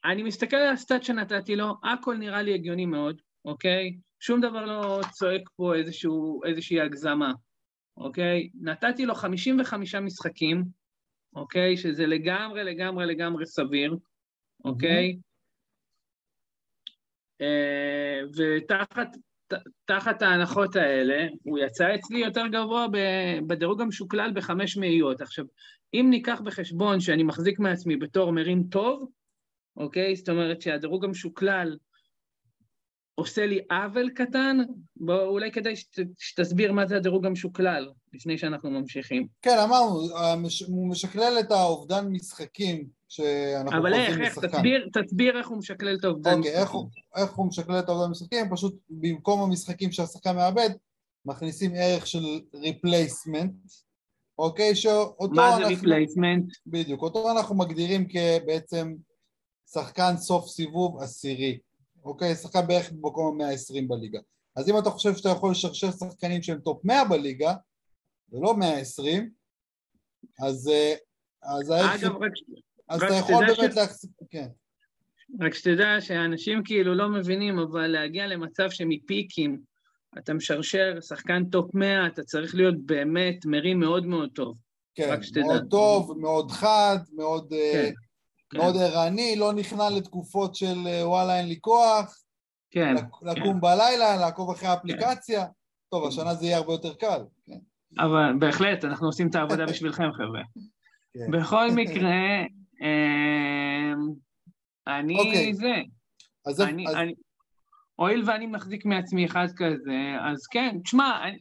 [0.04, 3.96] אני מסתכל על ה stat שנתתי לו, הכל נראה לי הגיוני מאוד, אוקיי?
[4.20, 7.32] שום דבר לא צועק פה איזשהו, איזושהי הגזמה,
[7.96, 8.50] אוקיי?
[8.60, 10.64] נתתי לו 55 משחקים,
[11.36, 11.76] אוקיי?
[11.76, 13.96] שזה לגמרי, לגמרי, לגמרי סביר,
[14.64, 15.12] אוקיי?
[15.12, 15.31] Mm-hmm.
[18.36, 19.16] ותחת
[19.84, 22.86] תחת ההנחות האלה, הוא יצא אצלי יותר גבוה
[23.46, 25.20] בדירוג המשוקלל בחמש מאיות.
[25.20, 25.44] עכשיו,
[25.94, 29.08] אם ניקח בחשבון שאני מחזיק מעצמי בתור מרים טוב,
[29.76, 30.16] אוקיי?
[30.16, 31.76] זאת אומרת שהדירוג המשוקלל
[33.14, 34.58] עושה לי עוול קטן,
[34.96, 39.26] בוא, אולי כדאי שת, שתסביר מה זה הדירוג המשוקלל, לפני שאנחנו ממשיכים.
[39.42, 40.00] כן, אמרנו,
[40.66, 46.04] הוא משקלל את האובדן משחקים שאנחנו אבל איך, איך, תסביר, תסביר איך הוא משקלל את
[46.04, 46.52] האובדן אוקיי.
[46.52, 46.70] איך,
[47.16, 50.70] איך הוא משקלל את האובדן משחקים, פשוט במקום המשחקים שהשחקן מאבד,
[51.24, 53.52] מכניסים ערך של replacement,
[54.38, 56.44] אוקיי, שאותו מה זה replacement?
[56.66, 58.94] בדיוק, אותו אנחנו מגדירים כבעצם
[59.72, 61.58] שחקן סוף סיבוב עשירי.
[62.04, 62.34] אוקיי?
[62.34, 64.18] שחקן בערך במקום ה-120 בליגה.
[64.56, 67.54] אז אם אתה חושב שאתה יכול לשרשר שחקנים שהם top 100 בליגה,
[68.32, 69.30] ולא 120,
[70.40, 70.94] אז, אה,
[71.42, 72.32] אז אגב, רק,
[72.88, 73.76] אז אתה יכול באמת ש...
[73.76, 74.48] להחזיק, כן.
[75.40, 79.60] רק שתדע שאנשים כאילו לא מבינים, אבל להגיע למצב שמ pickups
[80.18, 84.56] אתה משרשר שחקן top 100, אתה צריך להיות באמת מרים מאוד מאוד טוב.
[84.94, 87.52] כן, מאוד טוב, מאוד חד, מאוד...
[87.52, 87.92] אה, כן.
[88.50, 88.58] כן.
[88.58, 92.22] מאוד ערני, לא נכנע לתקופות של אה, וואלה אין לי כוח,
[92.70, 93.60] כן, לקום כן.
[93.60, 95.46] בלילה, לעקוב אחרי האפליקציה.
[95.90, 97.20] טוב, השנה זה יהיה הרבה יותר קל.
[97.46, 97.58] כן.
[97.98, 100.42] אבל בהחלט, אנחנו עושים את העבודה בשבילכם, חבר'ה.
[101.14, 101.30] כן.
[101.30, 102.42] בכל מקרה,
[104.86, 105.54] אני אוקיי.
[105.54, 105.74] זה.
[106.46, 106.94] אז אני, אז...
[106.94, 107.14] אני,
[107.96, 111.38] הואיל ואני מחזיק מעצמי אחד כזה, אז כן, תשמע, אני...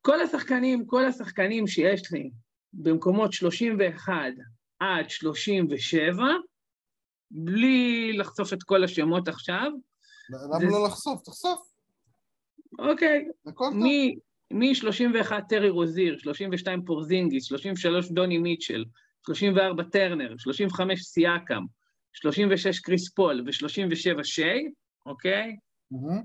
[0.00, 2.30] כל השחקנים, כל השחקנים שיש לי
[2.72, 4.14] במקומות 31
[4.80, 6.24] עד 37,
[7.30, 9.70] בלי לחשוף את כל השמות עכשיו.
[10.30, 10.66] למה זה...
[10.66, 11.22] לא לחשוף?
[11.22, 11.68] תחשוף.
[12.78, 13.28] אוקיי.
[14.50, 18.84] מ-31 טרי רוזיר, 32 פורזינגיס, 33 דוני מיטשל,
[19.28, 21.64] 34 טרנר, 35 סיאקאם,
[22.12, 24.70] 36 קריס פול ו-37 שיי,
[25.06, 25.56] אוקיי?
[25.94, 26.22] Mm-hmm.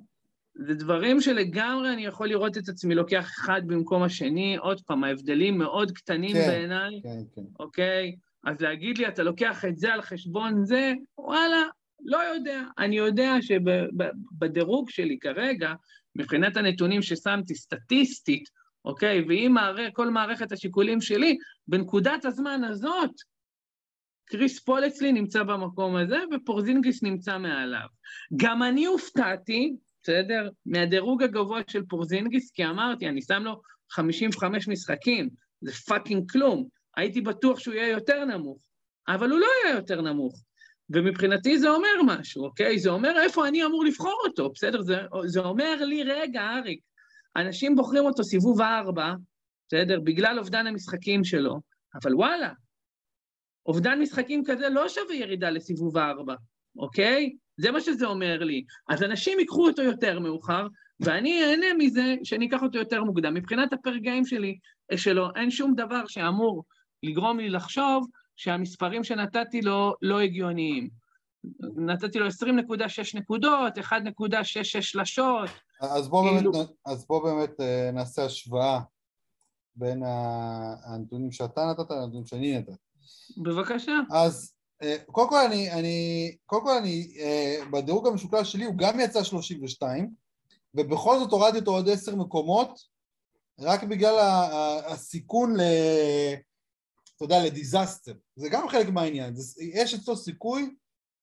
[0.55, 5.57] זה דברים שלגמרי אני יכול לראות את עצמי לוקח אחד במקום השני, עוד פעם, ההבדלים
[5.57, 7.41] מאוד קטנים כן, בעיניי, כן, כן.
[7.59, 8.15] אוקיי?
[8.43, 11.63] אז להגיד לי, אתה לוקח את זה על חשבון זה, וואלה,
[12.05, 12.61] לא יודע.
[12.77, 15.73] אני יודע שבדירוג שלי כרגע,
[16.15, 18.49] מבחינת הנתונים ששמתי סטטיסטית,
[18.85, 23.11] אוקיי, ועם מערכ, כל מערכת השיקולים שלי, בנקודת הזמן הזאת,
[24.25, 27.87] קריס פול אצלי נמצא במקום הזה, ופורזינגיס נמצא מעליו.
[28.35, 30.49] גם אני הופתעתי, בסדר?
[30.65, 35.29] מהדירוג הגבוה של פורזינגיס, כי אמרתי, אני שם לו 55 משחקים,
[35.61, 36.67] זה fucking כלום.
[36.97, 38.61] הייתי בטוח שהוא יהיה יותר נמוך,
[39.07, 40.43] אבל הוא לא יהיה יותר נמוך.
[40.89, 42.79] ומבחינתי זה אומר משהו, אוקיי?
[42.79, 44.81] זה אומר איפה אני אמור לבחור אותו, בסדר?
[44.81, 46.79] זה, זה אומר לי, רגע, אריק,
[47.35, 49.13] אנשים בוחרים אותו סיבוב הארבע,
[49.67, 49.99] בסדר?
[49.99, 51.59] בגלל אובדן המשחקים שלו,
[52.03, 52.49] אבל וואלה,
[53.65, 56.35] אובדן משחקים כזה לא שווה ירידה לסיבוב הארבע,
[56.77, 57.35] אוקיי?
[57.57, 58.63] זה מה שזה אומר לי.
[58.89, 60.67] אז אנשים ייקחו אותו יותר מאוחר,
[60.99, 63.33] ואני אהנה מזה שאני אקח אותו יותר מוקדם.
[63.33, 64.57] מבחינת הפר גיים שלי,
[64.95, 66.63] שלו, אין שום דבר שאמור
[67.03, 70.89] לגרום לי לחשוב שהמספרים שנתתי לו לא הגיוניים.
[71.75, 75.49] נתתי לו 20.6 נקודות, 1.66 שלשות.
[75.83, 76.51] אז בוא, כאילו...
[76.51, 76.69] באמת,
[77.07, 78.79] בוא באמת אה, נעשה השוואה
[79.75, 80.03] בין
[80.85, 82.71] הנתונים שאתה נתת לנתונים שאני נתתי.
[83.37, 83.91] בבקשה.
[84.11, 88.99] אז אה, קודם כל אני, אני, קודם כל אני, אה, בדירוג המשוקלל שלי הוא גם
[88.99, 90.13] יצא 32,
[90.75, 92.79] ובכל זאת הורדתי אותו עוד עשר מקומות,
[93.59, 94.15] רק בגלל
[94.85, 95.61] הסיכון ל...
[97.15, 98.13] אתה יודע, לדיזסטר.
[98.35, 99.33] זה גם חלק מהעניין.
[99.73, 100.75] יש אצלו סיכוי,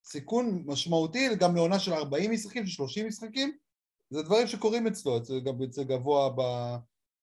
[0.05, 3.57] סיכון משמעותי גם לעונה של 40 משחקים, של 30 משחקים,
[4.11, 6.41] זה דברים שקורים אצלו, אצל, אצל גבוה, ב,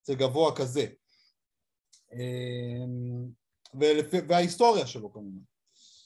[0.03, 0.85] אצל גבוה כזה.
[2.13, 3.27] אמ,
[3.79, 5.39] ולפי, וההיסטוריה שלו כמובן.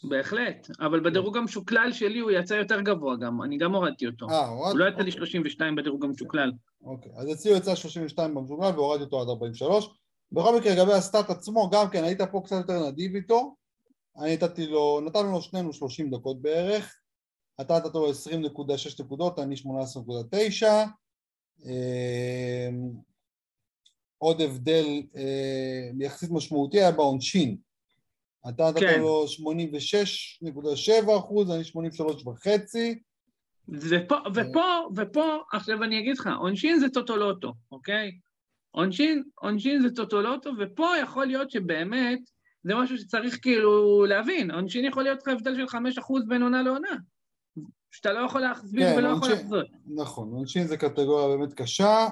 [0.03, 4.29] בהחלט, אבל בדירוג המשוקלל שלי הוא יצא יותר גבוה גם, אני גם הורדתי אותו.
[4.29, 4.71] אה, הורדת?
[4.71, 6.51] הוא לא יצא לי 32 בדירוג המשוקלל.
[6.83, 9.89] אוקיי, אז אצלי הוא יצא 32 במשוקלל והורדתי אותו עד 43.
[10.31, 13.55] בכל מקרה, לגבי הסטאט עצמו, גם כן, היית פה קצת יותר נדיב איתו.
[14.17, 17.00] אני נתתי לו, נתנו לו שנינו 30 דקות בערך.
[17.61, 20.65] אתה נתת לו 20.6 נקודות, אני 18.9.
[21.65, 22.91] אמ,
[24.17, 27.57] עוד הבדל אה, יחסית משמעותי היה בעונשין.
[28.49, 28.99] אתה נתת כן.
[28.99, 29.25] לו
[30.43, 32.99] 86.7 אחוז, אני 83 וחצי.
[33.69, 38.11] ופה, ופה, ופה, עכשיו אני אגיד לך, עונשין זה טוטולוטו, אוקיי?
[38.71, 42.19] עונשין, עונשין זה טוטולוטו, ופה יכול להיות שבאמת
[42.63, 44.51] זה משהו שצריך כאילו להבין.
[44.51, 45.77] עונשין יכול להיות לך הבדל של 5%
[46.27, 46.95] בין עונה לעונה.
[47.91, 49.61] שאתה לא יכול להחזיר כן, ולא עונשין, יכול לחזור.
[49.95, 52.07] נכון, עונשין זה קטגוריה באמת קשה.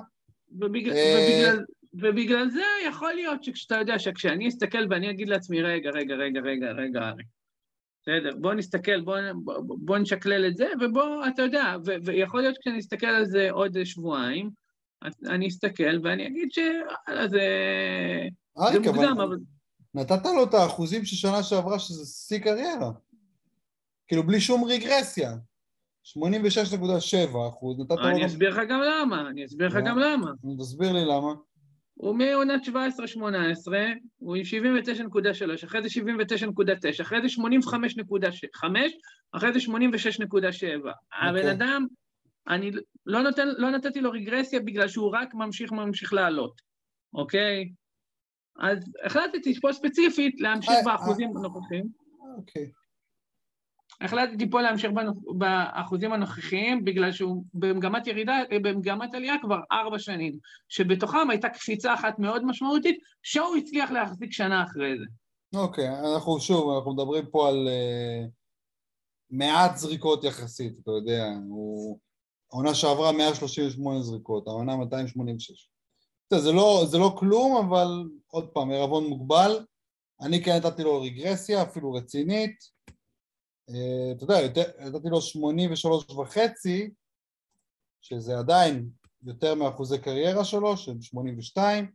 [0.52, 1.16] ובגלל, אה...
[1.18, 6.40] ובגלל, ובגלל זה יכול להיות שכשאתה יודע שכשאני אסתכל ואני אגיד לעצמי, רגע, רגע, רגע,
[6.42, 7.12] רגע, רגע,
[8.02, 12.58] בסדר, בוא נסתכל, בוא, בוא, בוא נשקלל את זה, ובוא, אתה יודע, ו, ויכול להיות
[12.62, 14.50] כשאני אסתכל על זה עוד שבועיים,
[15.30, 17.40] אני אסתכל ואני אגיד שוואלה, זה,
[18.72, 19.38] זה מוקדם, אבל...
[19.94, 22.92] נתת לו את האחוזים של שנה שעברה שזה שיא קריירה.
[24.08, 25.36] כאילו, בלי שום רגרסיה.
[26.18, 28.08] 86.7 אחוז, נתת לו...
[28.08, 30.32] אני אסביר לך גם למה, אני אסביר לך גם למה.
[30.60, 31.34] תסביר לי למה.
[31.94, 32.72] הוא מעונת 17-18,
[34.18, 38.66] הוא עם 79.3, אחרי זה 79.9, אחרי זה 85.5,
[39.32, 39.72] אחרי זה 86.7.
[39.72, 40.92] Okay.
[41.22, 41.52] הבן אוקיי.
[41.52, 41.86] אדם,
[42.48, 42.72] אני
[43.06, 46.62] לא, נותן, לא נתתי לו רגרסיה בגלל שהוא רק ממשיך ממשיך לעלות,
[47.14, 47.70] אוקיי?
[48.60, 51.40] אז החלטתי פה ספציפית להמשיך אה, באחוזים אה.
[51.40, 51.86] הנוכחים.
[52.38, 52.72] אוקיי.
[54.02, 54.92] החלטתי פה להמשיך
[55.38, 60.38] באחוזים הנוכחיים, בגלל שהוא במגמת ירידה, במגמת עלייה כבר ארבע שנים,
[60.70, 65.06] שבתוכם הייתה קפיצה אחת מאוד משמעותית, שהוא הצליח להחזיק שנה אחרי זה.
[65.60, 68.30] אוקיי, okay, אנחנו שוב, אנחנו מדברים פה על uh,
[69.30, 72.00] מעט זריקות יחסית, אתה יודע, הוא...
[72.54, 75.70] העונה שעברה 138 זריקות, העונה 286.
[76.34, 79.66] זה לא, זה לא כלום, אבל עוד פעם, ערבון מוגבל.
[80.22, 82.56] אני כן נתתי לו רגרסיה, אפילו רצינית.
[83.74, 84.36] אה, אתה יודע,
[84.80, 86.90] נתתי לו 83 וחצי,
[88.02, 88.90] שזה עדיין
[89.24, 91.92] יותר מאחוזי קריירה שלו, של 82,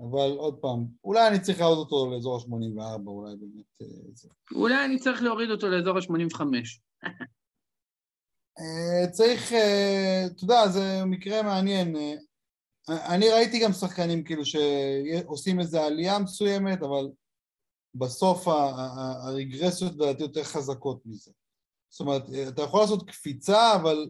[0.00, 4.28] אבל עוד פעם, אולי אני צריך להוריד אותו לאזור ה-84, אולי באמת אה, זה.
[4.54, 6.40] אולי אני צריך להוריד אותו לאזור ה-85.
[8.58, 9.52] אה, צריך,
[10.26, 11.96] אתה יודע, זה מקרה מעניין.
[12.88, 17.08] אני ראיתי גם שחקנים כאילו שעושים איזו עלייה מסוימת, אבל
[17.98, 18.48] בסוף
[19.22, 21.30] הרגרסיות לדעתי יותר חזקות מזה.
[21.88, 24.08] זאת אומרת, אתה יכול לעשות קפיצה, אבל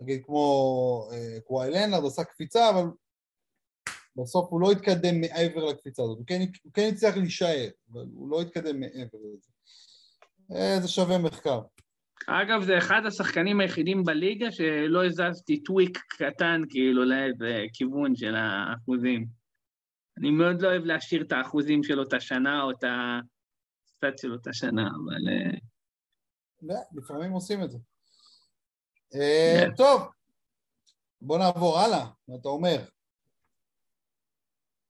[0.00, 2.84] נגיד כמו אה, קוואי לנארד עשה קפיצה, אבל
[4.16, 6.18] בסוף הוא לא התקדם מעבר לקפיצה הזאת.
[6.18, 6.40] הוא כן,
[6.74, 9.50] כן הצליח להישאר, אבל הוא לא התקדם מעבר לזה.
[10.54, 11.60] אה, זה שווה מחקר.
[12.26, 19.26] אגב, זה אחד השחקנים היחידים בליגה שלא הזזתי טוויק קטן כאילו לאיזה כיוון של האחוזים.
[20.18, 24.52] אני מאוד לא אוהב להשאיר את האחוזים של אותה שנה או את הסטאט של אותה
[24.52, 25.28] שנה, אבל...
[25.28, 25.58] אה,
[26.62, 27.78] לא, לפעמים עושים את זה.
[29.14, 30.02] אה, טוב,
[31.20, 32.84] בוא נעבור הלאה, מה אתה אומר?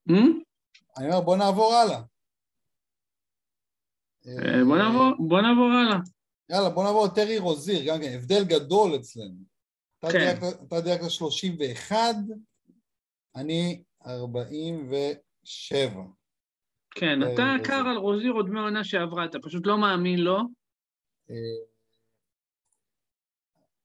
[0.08, 0.12] Hmm?
[0.98, 2.00] אני אומר, בוא נעבור הלאה.
[4.26, 4.64] אה,
[5.28, 5.98] בוא נעבור הלאה.
[6.50, 9.44] יאללה, בוא נעבור לטרי רוזיר, גם כן, הבדל גדול אצלנו.
[10.12, 10.36] כן.
[10.68, 11.96] אתה דייקת 31,
[13.36, 16.02] אני 47.
[16.90, 20.38] כן, אתה קר על רוזיר עוד מעונה שעברה, אתה פשוט לא מאמין לו.
[21.30, 21.34] אה,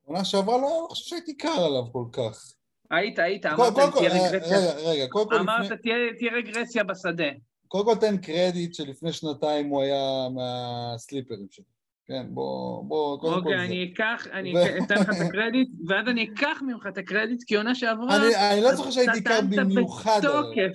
[0.03, 2.53] עונה שעברה לא, חושב שהייתי קר עליו כל כך.
[2.91, 4.57] היית, היית, אמרת תהיה אה, רגרסיה.
[4.57, 5.35] רגע, רגע, קודם כל...
[5.35, 7.29] אמרת תהיה רגרסיה בשדה.
[7.67, 11.65] קודם כל תן קרדיט שלפני שנתיים הוא היה מהסליפרים שלי.
[12.05, 13.63] כן, בוא, בוא, קודם אוקיי, כל זה.
[13.63, 14.53] אוקיי, אני אקח, אני
[14.85, 18.17] אתן לך את הקרדיט, ואז אני אקח ממך את הקרדיט, כי עונה שעברה...
[18.17, 20.19] אני, אני לא זוכר שהייתי קר במיוחד.
[20.19, 20.71] בתוקף,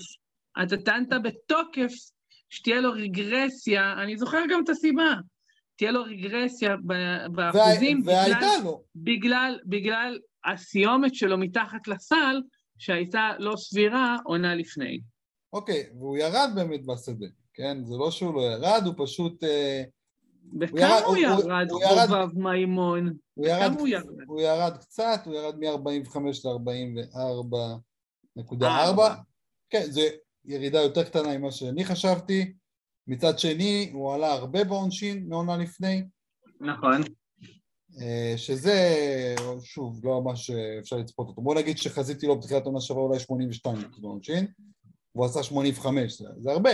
[0.63, 1.93] אתה טענת בתוקף
[2.49, 5.15] שתהיה לו רגרסיה, אני זוכר גם את הסיבה.
[5.77, 6.77] תהיה לו רגרסיה
[7.31, 8.83] באחוזים, והייתה לו.
[8.97, 12.43] בגלל, בגלל הסיומת שלו מתחת לסל,
[12.79, 15.01] שהייתה לא סבירה עונה לפני.
[15.53, 17.85] אוקיי, והוא ירד באמת בשדה, כן?
[17.85, 19.45] זה לא שהוא לא ירד, הוא פשוט...
[19.45, 19.83] אה,
[20.53, 21.69] בכמה הוא ירד,
[22.09, 23.13] חובב מימון?
[24.27, 29.03] הוא ירד, קצת, הוא ירד מ-45 ל-44.4.
[29.71, 30.01] כן, זו
[30.45, 32.53] ירידה יותר קטנה ממה שאני חשבתי.
[33.07, 36.03] מצד שני, הוא עלה הרבה בעונשין מעונה לפני.
[36.61, 37.03] נכון.
[38.01, 38.95] אה, שזה,
[39.63, 41.43] שוב, לא ממש אפשר לצפות אותו.
[41.43, 44.47] בוא נגיד שחזיתי לו בתחילת עונה שעברה אולי 82 בעונשין,
[45.15, 46.71] והוא עשה 85, זה, זה הרבה.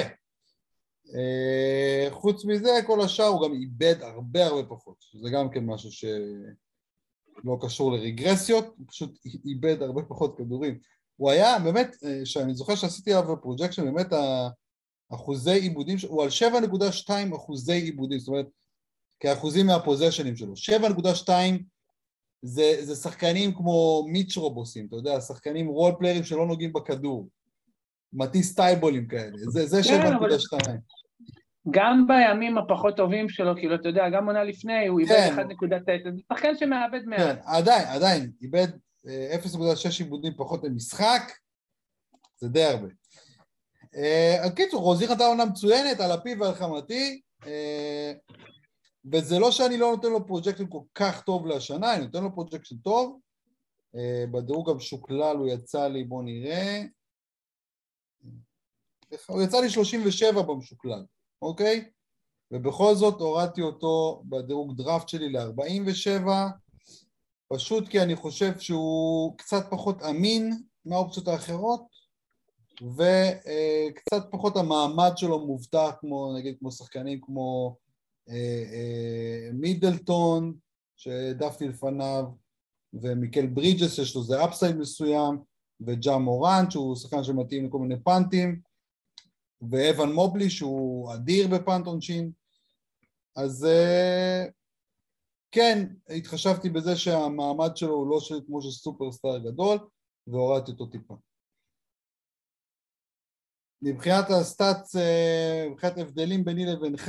[1.15, 5.93] אה, חוץ מזה, כל השאר הוא גם איבד הרבה הרבה פחות, שזה גם כן משהו
[5.93, 10.79] שלא קשור לרגרסיות, הוא פשוט איבד הרבה פחות כדורים.
[11.17, 14.13] הוא היה, באמת, אה, שאני זוכר שעשיתי עליו projection, באמת
[15.13, 18.47] אחוזי איבודים, הוא על 7.2 אחוזי איבודים, זאת אומרת,
[19.21, 20.55] כאחוזים מה possessions שלו.
[20.57, 21.31] 7.2
[22.43, 27.29] זה, זה שחקנים כמו מיץ' רובינסונים, אתה יודע, שחקנים role player ים שלא נוגעים בכדור.
[28.15, 30.65] מטיס טייבולים כאלה, זה, זה 7.2.
[30.65, 30.77] כן,
[31.71, 35.49] גם בימים הפחות טובים שלו, כאילו, אתה יודע, גם עונה לפני, הוא איבד כן.
[35.67, 37.21] 1.9, זה שחקן שמאבד מעט.
[37.21, 38.69] כן, עדיין, עדיין, איבד
[39.05, 41.33] 0.6 אה, איבודים פחות למשחק,
[42.37, 42.89] זה די הרבה.
[43.97, 48.13] אה, קיצור, רוזיר נתן עונה מצוינת על אפי ועל חמתי, אה,
[49.13, 52.77] וזה לא שאני לא נותן לו projection כל כך טוב לשנה, אני נותן לו projection
[52.77, 53.19] טוב,
[54.31, 56.83] בדירוג המשוקלל הוא יצא לי, בוא נראה,
[59.27, 61.05] הוא יצא לי 37 במשוקלל,
[61.43, 61.85] אוקיי?
[62.51, 66.29] ובכל זאת הורדתי אותו בדירוג דראפט שלי ל-47,
[67.53, 70.53] פשוט כי אני חושב שהוא קצת פחות אמין
[70.85, 71.87] מהאופציות האחרות,
[72.83, 77.77] וקצת פחות המעמד שלו מובטח, כמו נגיד כמו שחקנים כמו
[78.29, 80.55] אה, אה, מידלטון,
[80.97, 82.25] שהעדפתי לפניו,
[82.95, 85.39] ומיקל ברידג'ס, שיש לו זה אפסייד מסוים,
[85.81, 88.61] וג'ה מורן, שהוא שחקן שמתאים לכל מיני פאנטים,
[89.71, 92.31] ואבן מובלי, שהוא אדיר בפאנט עונשין.
[93.37, 94.45] אז אה,
[95.53, 99.79] כן, התחשבתי בזה שהמעמד שלו הוא לא כמו של סופרסטאר גדול,
[100.27, 101.15] והורדתי אותו טיפה.
[103.83, 107.09] מבחינת הסטאצ, אה, מבחינת הבדלים ביני לבינך,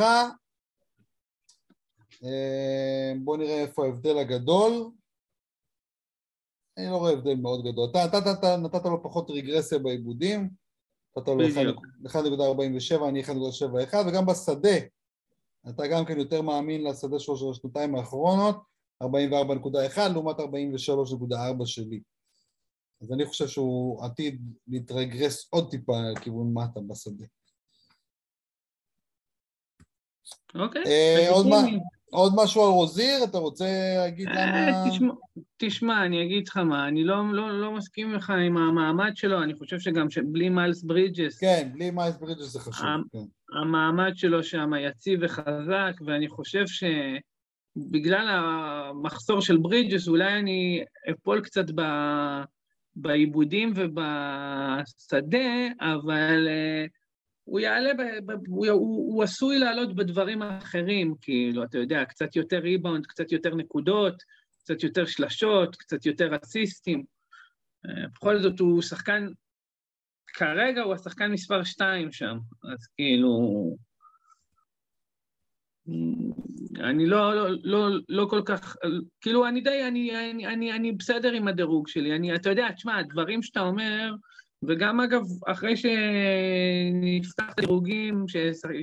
[2.24, 4.92] אה, בואו נראה איפה ההבדל הגדול.
[6.78, 7.90] אני לא רואה הבדל מאוד גדול.
[7.90, 10.50] אתה, נתת לו פחות רגרסיה בעיבודים,
[11.18, 11.74] נתת לו
[12.06, 14.78] 1.47, אני 1.71, וגם בשדה,
[15.70, 18.56] אתה גם כן יותר מאמין לשדה שלו של השנתיים האחרונות,
[19.04, 19.08] 44.1
[20.14, 22.02] לעומת 43.4 שלי.
[23.02, 27.26] אז אני חושב שהוא עתיד להתרגרס עוד טיפה לכיוון מטה בשדה.
[30.56, 30.84] אוקיי.
[30.86, 31.58] אה, עוד, מה,
[32.12, 33.24] עוד משהו על רוזיר?
[33.24, 33.66] אתה רוצה
[33.98, 34.90] להגיד אה, למה...
[34.90, 35.14] תשמע,
[35.58, 39.54] תשמע, אני אגיד לך מה, אני לא, לא, לא מסכים לך עם המעמד שלו, אני
[39.54, 41.40] חושב שגם בלי מיילס ברידג'ס...
[41.40, 42.88] כן, בלי מיילס ברידג'ס זה חשוב.
[43.12, 43.18] כן.
[43.62, 51.66] המעמד שלו שם יציב וחזק, ואני חושב שבגלל המחסור של ברידג'ס, אולי אני אפול קצת
[51.76, 51.82] ב...
[52.96, 56.90] בעיבודים ובשדה, אבל uh,
[57.46, 62.36] הוא יעלה, ב, ב, הוא, הוא, הוא עשוי לעלות בדברים האחרים, כאילו, אתה יודע, קצת
[62.36, 64.24] יותר ריבאונד, קצת יותר נקודות,
[64.60, 67.04] קצת יותר שלשות, קצת יותר אסיסטים.
[67.88, 69.28] Uh, בכל זאת הוא שחקן,
[70.28, 73.76] כרגע הוא השחקן מספר שתיים שם, אז כאילו...
[76.80, 78.76] אני לא, לא, לא, לא כל כך,
[79.22, 82.16] כאילו, אני די, אני, אני, אני, אני בסדר עם הדירוג שלי.
[82.16, 84.14] אני, אתה יודע, תשמע, הדברים שאתה אומר,
[84.64, 88.26] וגם אגב, אחרי שנפתח את הדירוגים,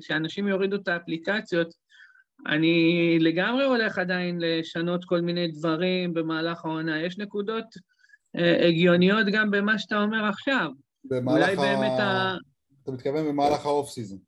[0.01, 1.75] שאנשים יורידו את האפליקציות,
[2.47, 7.03] אני לגמרי הולך עדיין לשנות כל מיני דברים במהלך העונה.
[7.03, 7.65] יש נקודות
[8.37, 10.71] אה, הגיוניות גם במה שאתה אומר עכשיו.
[11.05, 11.63] במהלך ה...
[11.63, 12.37] באמת ה...
[12.83, 14.19] אתה מתכוון במהלך האוף סיזון.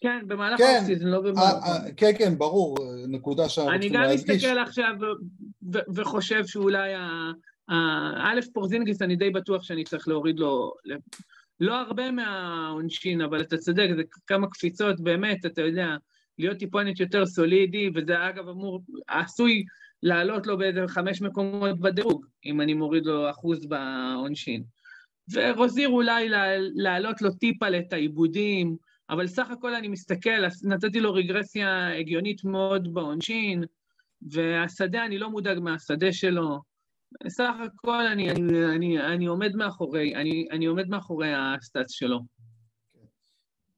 [0.00, 1.64] כן, במהלך כן, האופסיזן, לא במהלך...
[1.96, 2.76] כן, כן, ברור,
[3.08, 3.58] נקודה להדגיש.
[3.58, 4.94] אני גם מסתכל עכשיו
[5.94, 6.92] וחושב שאולי,
[7.68, 10.72] א', פורזינגיס, אני די בטוח שאני צריך להוריד לו,
[11.60, 15.96] לא הרבה מהעונשין, אבל אתה צודק, זה כמה קפיצות, באמת, אתה יודע,
[16.38, 19.64] להיות טיפונת יותר סולידי, וזה אגב אמור, עשוי
[20.02, 24.62] לעלות לו באיזה חמש מקומות בדירוג, אם אני מוריד לו אחוז בעונשין.
[25.32, 26.28] ורוזיר אולי
[26.74, 28.76] להעלות לו טיפה את העיבודים,
[29.10, 33.64] אבל סך הכל אני מסתכל, נתתי לו רגרסיה הגיונית מאוד בעונשין,
[34.22, 36.60] והשדה, אני לא מודאג מהשדה שלו.
[37.28, 42.18] סך הכל אני, אני, אני, אני עומד מאחורי, אני, אני עומד מאחורי הסטאצ שלו.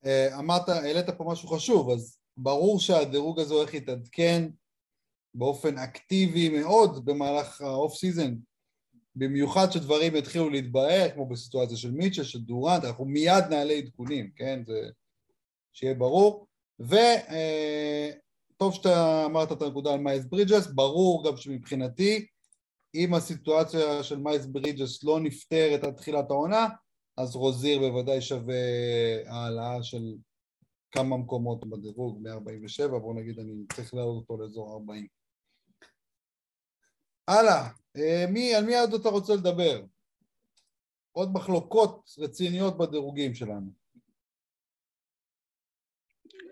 [0.07, 4.49] אה, אמרת, העלית פה משהו חשוב, אז ברור שהדירוג הזה הולך להתעדכן
[5.35, 8.35] באופן אקטיבי מאוד במהלך ה off season,
[9.17, 14.63] במיוחד שדברים יתחילו להתבהר, כמו בסיטואציה של מיטשל, של דורנט, אנחנו מיד נעלה עדכונים, כן?
[14.67, 14.91] זה...
[15.73, 16.47] שיהיה ברור.
[16.81, 17.03] וטוב
[18.63, 22.27] אה, שאתה אמרת את הנקודה על מיילס ברידג'ס, ברור גם שמבחינתי,
[22.95, 26.67] אם הסיטואציה של מיילס ברידג'ס לא נפתרת עד תחילת העונה,
[27.17, 28.55] אז רוזיר בוודאי שווה
[29.27, 30.15] העלאה של
[30.91, 35.07] כמה מקומות בדירוג, מ-47, בואו נגיד אני צריך להעלות אותו לאזור 40.
[37.29, 39.85] הלאה, אה, מי, על מי עוד אתה רוצה לדבר?
[41.13, 43.71] עוד מחלוקות רציניות בדירוגים שלנו.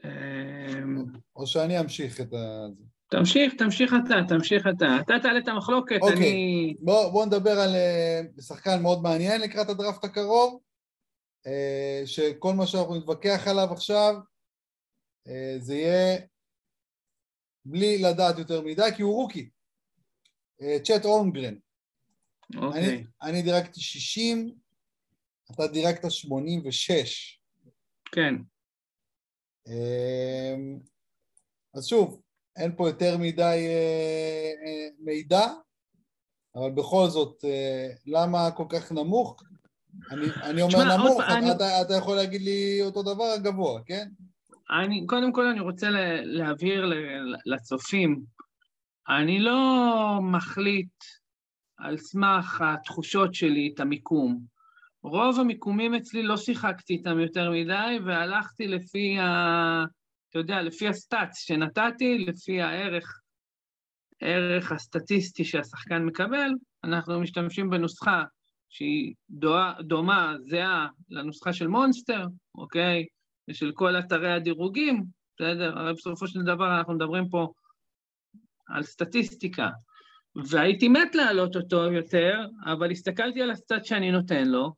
[0.05, 1.05] אמ,
[1.37, 2.67] או שאני אמשיך את ה...
[3.09, 4.87] תמשיך, תמשיך אתה, תמשיך אתה.
[5.01, 6.17] אתה תעלה את המחלוקת, אוקיי.
[6.17, 6.75] אני...
[6.81, 10.61] בוא, בוא נדבר על uh, שחקן מאוד מעניין לקראת הדראפט הקרוב,
[11.47, 14.15] uh, שכל מה שאנחנו נתווכח עליו עכשיו,
[15.29, 16.19] uh, זה יהיה
[17.65, 19.51] בלי לדעת יותר מדי, כי הוא רוקי.
[20.85, 21.55] צ'ט אורנגרן.
[22.57, 22.83] אוקיי.
[22.83, 24.55] אני, אני דירקתי 60,
[25.51, 27.41] אתה דירקת 86.
[28.13, 28.35] כן.
[31.75, 32.23] אז שוב,
[32.57, 35.47] אין פה יותר מדי אה, אה, מידע,
[36.57, 39.43] אבל בכל זאת, אה, למה כל כך נמוך?
[40.11, 41.53] אני, אני אומר שמה, נמוך, אתה, אני...
[41.53, 44.09] אתה, אתה יכול להגיד לי אותו דבר גבוה, כן?
[44.71, 45.89] אני, קודם כל אני רוצה
[46.25, 46.93] להבהיר
[47.47, 48.23] לצופים,
[49.09, 49.59] אני לא
[50.23, 50.95] מחליט
[51.79, 54.41] על סמך התחושות שלי את המיקום.
[55.03, 59.85] רוב המיקומים אצלי לא שיחקתי איתם יותר מדי, והלכתי לפי ה...
[60.31, 63.21] אתה יודע, לפי הסטאצ שנתתי, לפי הערך,
[64.23, 66.51] הערך הסטטיסטי שהשחקן מקבל,
[66.85, 68.25] אנחנו משתמשים בנוסחה
[68.69, 73.07] שהיא דומה, דומה, זהה לנוסחה של מונסטר, אוקיי?
[73.49, 75.05] ושל כל אתרי הדירוגים,
[75.37, 75.79] בסדר?
[75.79, 77.49] הרי בסופו של דבר אנחנו מדברים פה
[78.67, 79.69] על סטטיסטיקה.
[80.51, 84.75] והייתי מת להעלות אותו יותר, אבל הסתכלתי על הסטאט שאני נותן לו,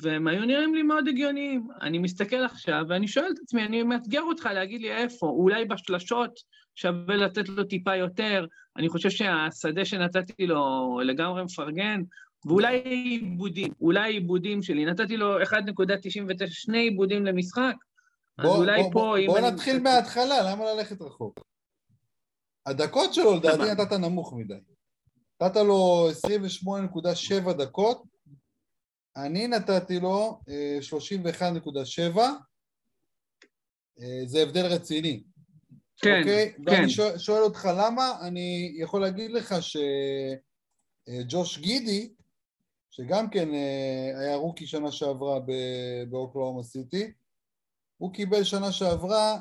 [0.00, 1.68] והם היו נראים לי מאוד הגיוניים.
[1.82, 6.40] אני מסתכל עכשיו ואני שואל את עצמי, אני מאתגר אותך להגיד לי איפה, אולי בשלשות
[6.74, 12.00] שווה לתת לו טיפה יותר, אני חושב שהשדה שנתתי לו לגמרי מפרגן,
[12.46, 15.46] ואולי עיבודים, אולי עיבודים שלי, נתתי לו 1.99,
[16.46, 17.74] שני עיבודים למשחק,
[18.42, 19.16] בוא, אז אולי בוא, פה...
[19.26, 19.82] בוא, בוא נתחיל אני...
[19.82, 21.40] מההתחלה, למה ללכת רחוק?
[22.66, 24.54] הדקות שלו לדעתי נתת נמוך מדי.
[25.42, 26.08] נתת לו
[27.46, 28.02] 28.7 דקות,
[29.16, 30.40] אני נתתי לו
[30.80, 32.28] 31.7, אה,
[34.00, 35.22] אה, זה הבדל רציני.
[35.96, 36.52] כן, אוקיי?
[36.52, 36.62] כן.
[36.66, 42.12] ואני שואל, שואל אותך למה, אני יכול להגיד לך שג'וש אה, גידי,
[42.90, 43.48] שגם כן
[44.20, 45.38] היה רוקי שנה שעברה
[46.10, 47.12] באוקלאומה סיטי,
[47.96, 49.38] הוא קיבל שנה שעברה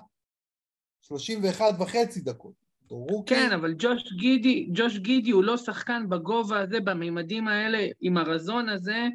[1.01, 2.61] 31 וחצי דקות.
[2.89, 3.35] רוקי.
[3.35, 8.69] כן, אבל ג'וש גידי, ג'וש גידי הוא לא שחקן בגובה הזה, בממדים האלה, עם הרזון
[8.69, 9.07] הזה,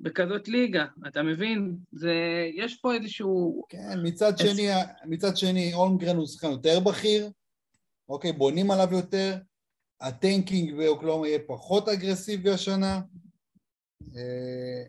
[0.00, 1.76] בכזאת ליגה, אתה מבין?
[1.92, 2.14] זה,
[2.54, 3.64] יש פה איזשהו...
[3.68, 4.68] כן, מצד שני,
[5.06, 7.30] מצד שני, אולמגרן הוא שחקן יותר בכיר,
[8.08, 9.36] אוקיי, בונים עליו יותר,
[10.00, 13.00] הטנקינג באוקלאומה יהיה פחות אגרסיבי השנה.
[14.16, 14.82] אה,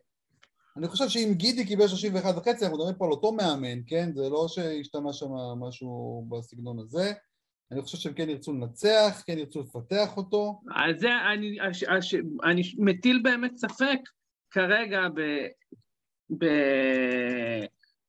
[0.78, 4.10] אני חושב שאם גידי קיבל 31 וחצי, אנחנו מדברים פה על אותו מאמן, כן?
[4.16, 7.14] זה לא שהשתנה שם משהו בסגנון הזה.
[7.72, 10.62] אני חושב שהם כן ירצו לנצח, כן ירצו לפתח אותו.
[10.76, 11.58] אז זה, אני,
[12.44, 14.00] אני מטיל באמת ספק
[14.52, 15.22] כרגע ב,
[16.38, 16.46] ב,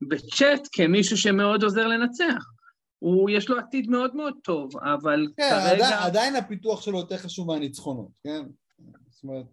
[0.09, 2.45] בצ'אט כמישהו שמאוד עוזר לנצח.
[2.99, 5.72] הוא, יש לו עתיד מאוד מאוד טוב, אבל כן, כרגע...
[5.72, 8.43] עדיין, עדיין הפיתוח שלו יותר חשוב מהניצחונות, כן?
[9.11, 9.47] זאת אומרת...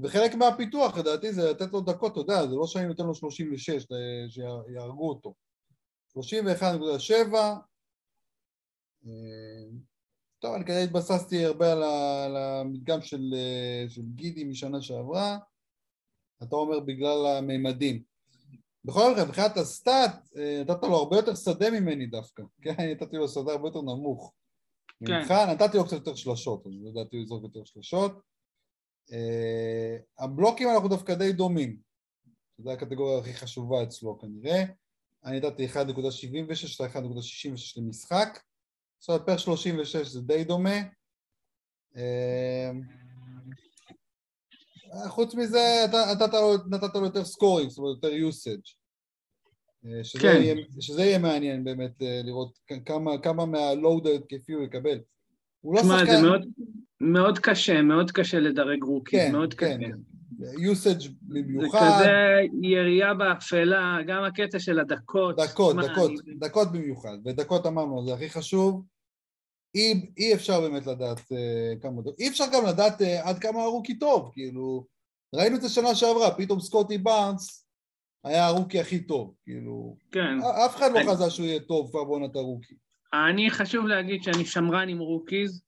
[0.00, 3.86] וחלק מהפיתוח, לדעתי, זה לתת לו דקות, אתה יודע, זה לא שאני נותן לו 36,
[4.28, 5.34] שיהרגו אותו.
[6.18, 7.34] 31.7,
[10.38, 13.34] טוב, אני כנראה התבססתי הרבה על המדגם של,
[13.88, 15.38] של גידי משנה שעברה,
[16.48, 18.02] אתה אומר בגלל המימדים.
[18.84, 20.28] בכל מקרה, מבחינת הסטאט,
[20.60, 22.74] נתת לו הרבה יותר שדה ממני דווקא, כן?
[22.78, 24.32] נתתי לו שדה הרבה יותר נמוך.
[25.06, 25.12] כן.
[25.12, 28.12] ממך נתתי לו קצת יותר שלשות, אז לדעתי הוא יזרוק יותר שלשות.
[30.18, 31.76] הבלוקים אנחנו דווקא די דומים,
[32.58, 34.64] זו הקטגוריה הכי חשובה אצלו כנראה.
[35.24, 37.00] אני נתתי 1.76, 1.66
[37.76, 38.38] למשחק.
[38.98, 40.76] עכשיו per 36 זה די דומה.
[45.08, 46.26] חוץ מזה, אתה
[46.70, 48.74] נתת לו יותר scoring, זאת אומרת יותר usage.
[49.86, 50.40] אה, שזה, כן.
[50.42, 54.98] יהיה, שזה יהיה מעניין באמת אה, לראות כמה, כמה מה load ההתקפי הוא יקבל.
[55.60, 56.06] הוא לא שחקן...
[56.06, 56.46] זה מאוד,
[57.00, 59.94] מאוד קשה, מאוד קשה לדרג rookie, כן, מאוד כן, קשה.
[60.40, 61.80] usage במיוחד.
[61.80, 62.10] זה כזה
[62.62, 65.36] ירייה באפלה, גם הקטע של הדקות.
[65.36, 66.34] דקות, דקות, אני...
[66.38, 68.82] דקות במיוחד, ודקות אמרנו, זה הכי חשוב.
[69.74, 72.02] אי, אי אפשר באמת לדעת uh, כמה...
[72.18, 74.86] אי אפשר גם לדעת uh, עד כמה ה rookie טוב, כאילו...
[75.34, 77.66] ראינו את זה שנה שעברה, פתאום סקוטי בארנס
[78.24, 79.96] היה ה rookie הכי טוב, כאילו...
[80.12, 80.40] כן.
[80.66, 81.10] אף אחד לא אני...
[81.10, 82.74] חזה שהוא יהיה טוב כבר בעונת ה rookie.
[83.28, 85.62] אני חשוב להגיד שאני שמרן עם rookies,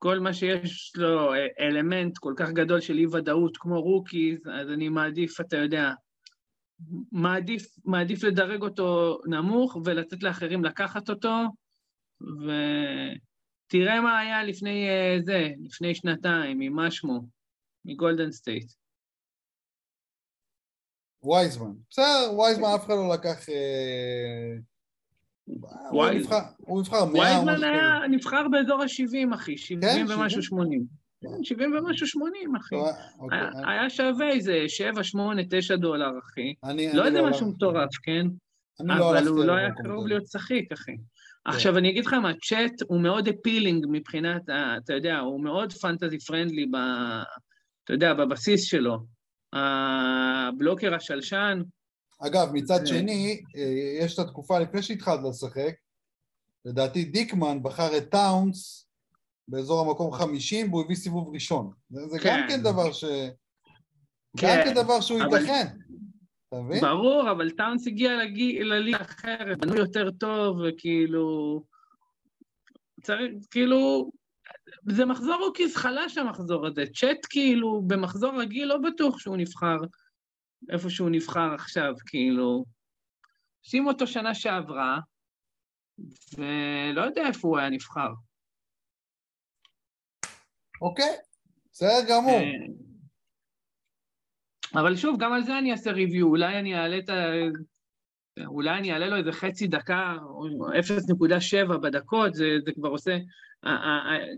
[0.00, 5.40] וכל מה שיש לו אלמנט כל כך גדול של אי-ודאות כמו rookies, אז אני מעדיף,
[5.40, 5.90] אתה יודע,
[7.12, 11.44] מעדיף, מעדיף לדרג אותו נמוך ולתת לאחרים לקחת אותו,
[12.20, 17.20] ותראה מה היה לפני אה, זה, לפני שנתיים, עם מה שמו,
[17.84, 18.72] מגולדן סטייט.
[21.22, 21.72] וייזמן.
[21.90, 23.48] בסדר, וייזמן אף אחד לא לקח...
[23.48, 24.56] אה,
[26.56, 27.20] הוא נבחר מאה...
[27.20, 31.07] וייזמן היה נבחר באזור ה-70, אחי, 70 כן, ומשהו 80.
[31.42, 32.74] 70 כן, ומשהו 80, אחי.
[33.18, 36.54] אוקיי, היה שווה איזה 7, 8, 9 דולר, אחי.
[36.94, 38.26] לא איזה לא משהו מטורף, כן?
[38.80, 40.96] לא אבל הוא לא היה קרוב להיות שחיק, אחי.
[40.96, 41.02] כן.
[41.44, 44.42] עכשיו, אני אגיד לך מה, צ'אט הוא מאוד אפילינג מבחינת,
[44.84, 46.66] אתה יודע, הוא מאוד פנטזי פרנדלי,
[47.84, 48.98] אתה יודע, בבסיס שלו.
[49.52, 51.62] הבלוקר השלשן.
[52.20, 55.74] אגב, מצד שני, אה, יש את התקופה לפני שהתחלת לשחק,
[56.64, 58.87] לדעתי דיקמן בחר את טאונס
[59.48, 61.70] באזור המקום 50 והוא הביא סיבוב ראשון.
[61.90, 62.40] זה כן.
[62.42, 63.04] גם כן דבר ש...
[64.36, 64.46] כן.
[64.46, 65.38] גם כן דבר שהוא אבל...
[65.38, 65.66] ייתכן.
[66.48, 66.80] אתה מבין?
[66.80, 68.10] ברור, אבל טאונס הגיע
[68.60, 71.62] לליגה אחרת, בנו יותר טוב, וכאילו...
[73.02, 73.20] צריך,
[73.50, 74.10] כאילו,
[74.88, 76.84] זה מחזור rookies חלש המחזור הזה.
[76.94, 79.76] צ'ט כאילו, במחזור רגיל לא בטוח שהוא נבחר
[80.70, 82.64] איפה שהוא נבחר עכשיו, כאילו.
[83.62, 84.98] שים אותו שנה שעברה,
[86.38, 88.08] ולא יודע איפה הוא היה נבחר.
[90.82, 91.16] אוקיי,
[91.72, 92.40] בסדר גמור.
[92.40, 92.50] אה,
[94.74, 97.14] אבל שוב, גם על זה אני אעשה ריוויו, אולי אני אעלה את ה...
[98.46, 103.18] אולי אני אעלה לו איזה חצי דקה, או 0.7 בדקות, זה, זה כבר עושה...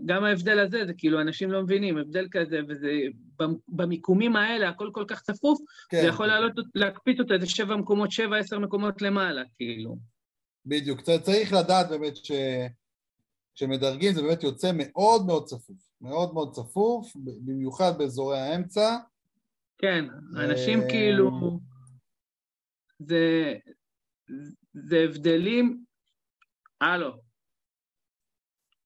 [0.05, 2.91] גם ההבדל הזה, זה כאילו אנשים לא מבינים, הבדל כזה, וזה
[3.67, 6.01] במיקומים האלה, הכל כל כך צפוף, כן.
[6.01, 9.97] זה יכול לעלות, להקפיץ אותו איזה שבע מקומות, שבע, עשר מקומות למעלה, כאילו.
[10.65, 12.31] בדיוק, צריך לדעת באמת ש...
[13.55, 18.97] כשמדרגים זה באמת יוצא מאוד מאוד צפוף, מאוד מאוד צפוף, במיוחד באזורי האמצע.
[19.77, 21.59] כן, אנשים אה, כאילו,
[22.99, 23.53] זה,
[24.73, 25.83] זה הבדלים...
[26.81, 27.11] הלו.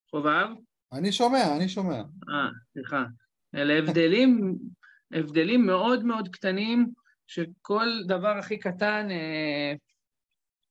[0.09, 0.47] חובב?
[0.93, 1.97] אני שומע, אני שומע.
[1.97, 3.03] אה, סליחה.
[3.55, 4.57] אלה הבדלים,
[5.13, 6.91] הבדלים מאוד מאוד קטנים,
[7.28, 9.74] שכל דבר הכי קטן, אה,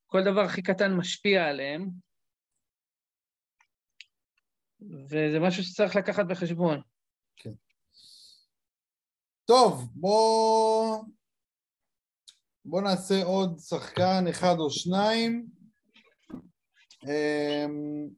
[0.07, 1.91] כל דבר הכי קטן משפיע עליהם,
[4.91, 6.81] וזה משהו שצריך לקחת בחשבון.
[7.37, 7.53] כן.
[9.45, 11.05] טוב, בוא...
[12.65, 15.47] בוא נעשה עוד שחקן אחד או שניים.
[17.05, 18.09] אמ,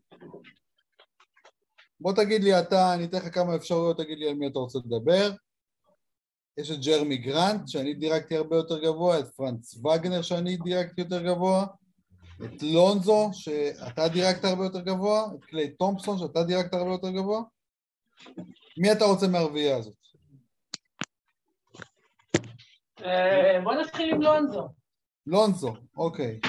[2.00, 4.78] בוא תגיד לי אתה, אני אתן לך כמה אפשרויות, תגיד לי על מי אתה רוצה
[4.78, 5.30] לדבר.
[6.58, 11.22] יש את ג'רמי גרנט, שאני דירקתי הרבה יותר גבוה, את פרנץ וגנר, שאני דירקתי יותר
[11.22, 11.66] גבוה,
[12.44, 17.42] את לונזו, שאתה דירקת הרבה יותר גבוה, את קליי תומפסון, שאתה דירקת הרבה יותר גבוה.
[18.78, 19.94] מי אתה רוצה מהרביעייה הזאת?
[23.04, 24.68] אה, בוא נתחיל עם לונזו.
[25.26, 26.40] לונזו, אוקיי.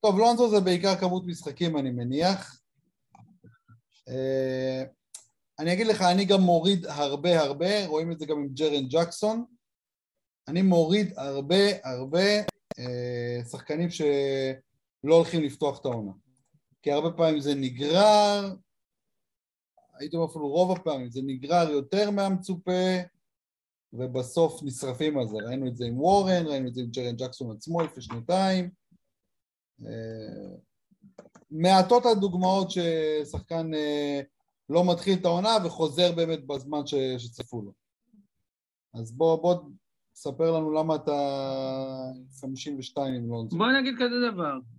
[0.00, 2.60] טוב, לונזו זה בעיקר כמות משחקים, אני מניח.
[4.08, 4.82] אה,
[5.58, 9.44] אני אגיד לך, אני גם מוריד הרבה הרבה, רואים את זה גם עם ג'רן ג'קסון.
[10.48, 12.38] אני מוריד הרבה הרבה
[12.78, 13.88] אה, שחקנים
[15.06, 16.12] שלא הולכים לפתוח את העונה.
[16.82, 18.54] כי הרבה פעמים זה נגרר,
[19.98, 22.96] הייתי אומר אפילו רוב הפעמים, זה נגרר יותר מהמצופה,
[23.92, 25.36] ובסוף נשרפים על זה.
[25.36, 28.70] ראינו את זה עם וורן, ראינו את זה עם ג'רן ג'קסון עצמו לפני שנתיים.
[29.86, 30.56] אה,
[31.50, 34.20] מעטות הדוגמאות ששחקן אה,
[34.68, 37.72] לא מתחיל את העונה וחוזר באמת בזמן ש, שצפו לו.
[38.94, 39.54] אז בוא, בוא
[40.14, 41.12] ספר לנו למה אתה
[42.40, 43.56] 52 עם לונזו.
[43.58, 44.75] בוא נגיד כזה דבר.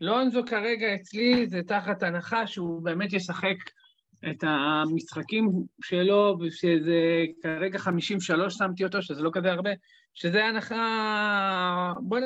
[0.00, 3.56] לונזו כרגע אצלי זה תחת הנחה שהוא באמת ישחק
[4.30, 5.50] את המשחקים
[5.84, 9.70] שלו, שזה כרגע 53 שמתי אותו, שזה לא כזה הרבה,
[10.14, 11.92] שזה הנחה...
[12.02, 12.18] בוא.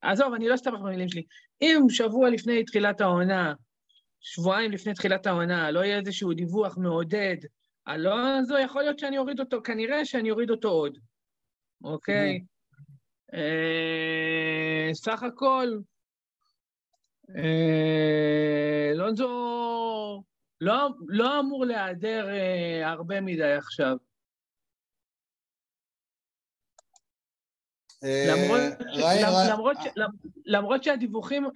[0.00, 1.22] עזוב, אני לא אסתבך במילים שלי.
[1.62, 3.54] אם שבוע לפני תחילת העונה,
[4.20, 7.36] שבועיים לפני תחילת העונה, לא יהיה איזשהו דיווח מעודד,
[7.88, 10.98] אלונזו, יכול להיות שאני אוריד אותו, כנראה שאני אוריד אותו עוד,
[11.84, 12.40] אוקיי?
[13.34, 15.78] אה, סך הכל,
[18.94, 19.48] לונזו
[20.60, 23.96] לא, לא אמור להיעדר אה, הרבה מדי עכשיו.
[28.04, 28.34] אה,
[30.46, 31.46] למרות, שהדיווחים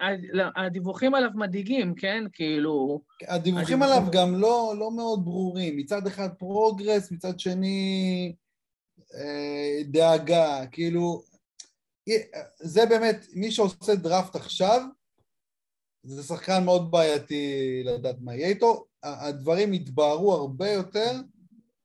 [0.57, 2.25] הדיווחים עליו מדאיגים, כן?
[2.33, 3.01] כאילו...
[3.29, 5.77] הדיווחים עליו גם לא, לא מאוד ברורים.
[5.77, 8.35] מצד אחד progress, מצד שני
[9.15, 10.67] אה, דאגה.
[10.73, 11.23] כאילו,
[12.61, 14.83] זה באמת, מי שעושה דראפט עכשיו,
[16.05, 18.85] זה שחקן מאוד בעייתי לדעת מה יהיה איתו.
[19.03, 21.21] הדברים יתבהרו הרבה יותר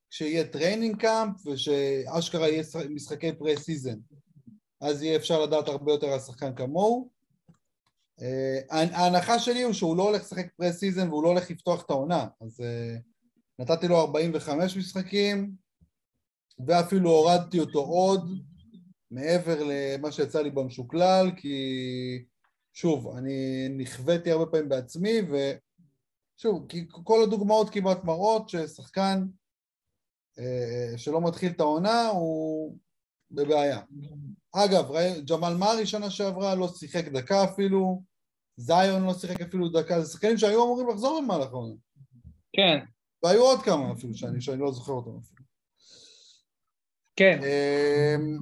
[0.09, 3.99] כשיהיה training camp ושאשכרה יהיה משחקי pre-season.
[4.82, 7.09] אז יהיה אפשר לדעת הרבה יותר על שחקן כמוהו.
[8.22, 12.28] אה, ההנחה שלי הוא שהוא לא הולך לשחק pre-season והוא לא הולך לפתוח את העונה,
[12.41, 12.97] אז אה,
[13.59, 15.51] נתתי לו 45 משחקים
[16.68, 18.30] ואפילו הורדתי אותו עוד
[19.11, 21.57] מעבר למה שיצא לי במשוקלל, כי
[22.80, 29.25] שוב, אני נכוויתי הרבה פעמים בעצמי, ושוב, כי כל הדוגמאות כמעט מראות ששחקן
[30.39, 32.78] אה, שלא מתחיל את העונה הוא
[33.32, 33.82] בבעיה.
[34.51, 34.86] אגב,
[35.30, 38.03] ג'מאל מארי שנה שעברה לא שיחק דקה אפילו,
[38.57, 41.75] זיון לא שיחק אפילו דקה, זה שחקנים שהיו אמורים לחזור במהלך העונה.
[42.53, 42.86] כן.
[43.23, 45.43] והיו עוד כמה אפילו שאני, שאני לא זוכר אותם אפילו.
[47.15, 47.39] כן.
[47.43, 48.38] אמ,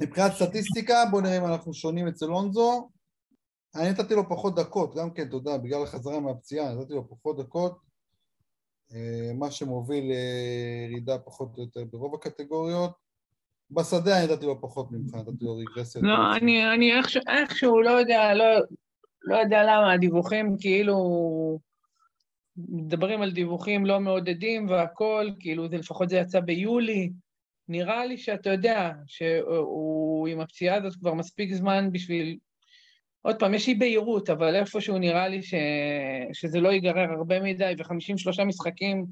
[0.00, 2.88] מבחינת סטטיסטיקה, בואו נראה אם אנחנו שונים אצל לונזו.
[3.74, 7.78] אני נתתי לו פחות דקות, גם כן, תודה, בגלל החזרה מהפציעה, נתתי לו פחות דקות,
[8.94, 12.90] אה, מה שמוביל לירידה פחות או יותר ברוב הקטגוריות.
[13.70, 16.02] בשדה אני נתתי לו פחות ממך, נתתי לו רגרסיה.
[16.02, 16.90] לא, אני, אני
[17.28, 18.44] איכשהו לא יודע, לא,
[19.22, 20.98] לא יודע למה, הדיווחים כאילו...
[22.68, 27.10] מדברים על דיווחים לא מעודדים והכול, כאילו זה לפחות זה יצא ביולי.
[27.68, 32.38] נראה לי שאתה יודע שהוא עם הפציעה הזאת כבר מספיק זמן בשביל...
[33.22, 35.54] עוד פעם, יש אי בהירות, אבל איפשהו נראה לי ש...
[36.32, 39.06] שזה לא ייגרר הרבה מדי, ו-53 משחקים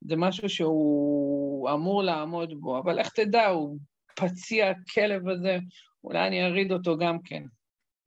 [0.00, 3.78] זה משהו שהוא אמור לעמוד בו, אבל איך תדע, הוא
[4.16, 5.58] פציע הכלב הזה,
[6.04, 7.42] אולי אני אריד אותו גם כן.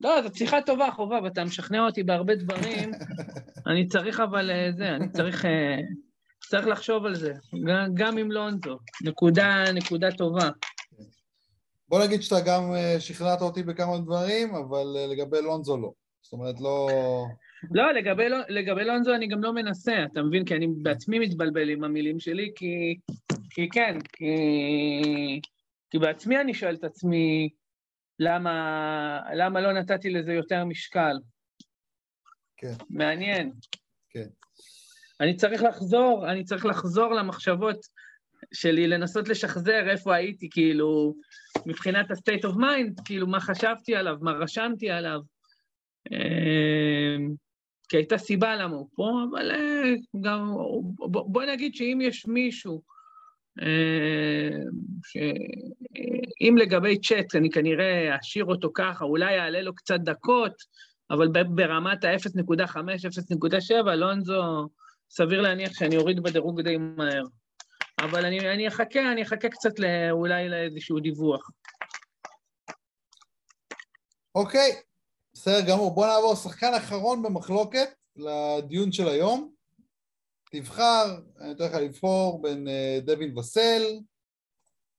[0.02, 2.92] לא, זו שיחה טובה, חובה, ואתה משכנע אותי בהרבה דברים.
[3.68, 5.78] אני צריך אבל אה, זה, אני צריך, אה,
[6.50, 7.34] צריך לחשוב על זה,
[7.66, 8.78] גם, גם עם לונזו.
[9.04, 10.50] נקודה, נקודה טובה.
[11.96, 15.92] בוא נגיד שאתה גם אה, שכנעת אותי בכמה דברים, אבל לגבי לונזו לא.
[16.22, 16.90] זאת אומרת, לא...
[17.72, 20.46] לא, לגבי, לגבי לונזו אני גם לא מנסה, אתה מבין?
[20.46, 22.98] כי אני בעצמי מתבלבל עם המילים שלי, כי,
[23.50, 25.42] כי כן, כי...
[25.92, 27.50] כי בעצמי אני שואל את עצמי,
[28.20, 31.18] למה, למה לא נתתי לזה יותר משקל?
[32.58, 32.74] כן.
[32.90, 33.52] מעניין.
[34.10, 34.28] כן.
[35.22, 37.78] אני צריך לחזור, אני צריך לחזור למחשבות
[38.54, 41.16] שלי, לנסות לשחזר איפה הייתי, כאילו,
[41.66, 45.20] מבחינת ה-state of mind, כאילו, מה חשבתי עליו, מה רשמתי עליו.
[46.12, 47.34] אמ,
[47.90, 50.54] כי הייתה סיבה למה הוא פה, אבל אה, גם,
[51.08, 52.82] בוא נגיד שאם יש מישהו
[55.06, 60.54] שאם לגבי צ'אט אני כנראה אשאיר אותו ככה, אולי יעלה לו קצת דקות,
[61.12, 64.70] אבל ברמת ה-0.5, 0.7, לונזו,
[65.10, 67.24] סביר להניח שאני אוריד בדירוג די מהר.
[68.00, 71.50] אבל אני, אני אחכה, אני אחכה קצת לא, אולי לאיזשהו דיווח.
[74.36, 74.82] אוקיי,
[75.34, 75.96] בסדר גמור.
[75.96, 79.56] בוא נעבור שחקן אחרון במחלוקת לדיון של היום.
[80.52, 83.82] תבחר, אני אתן לך לבחור בין אה, דווין וסל,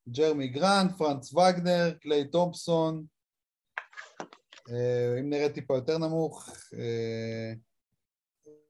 [0.09, 3.05] ג'רמי גרנט, פרנץ וגנר, קליי תומפסון,
[4.71, 7.53] אה, אם נראה טיפה יותר נמוך, אה,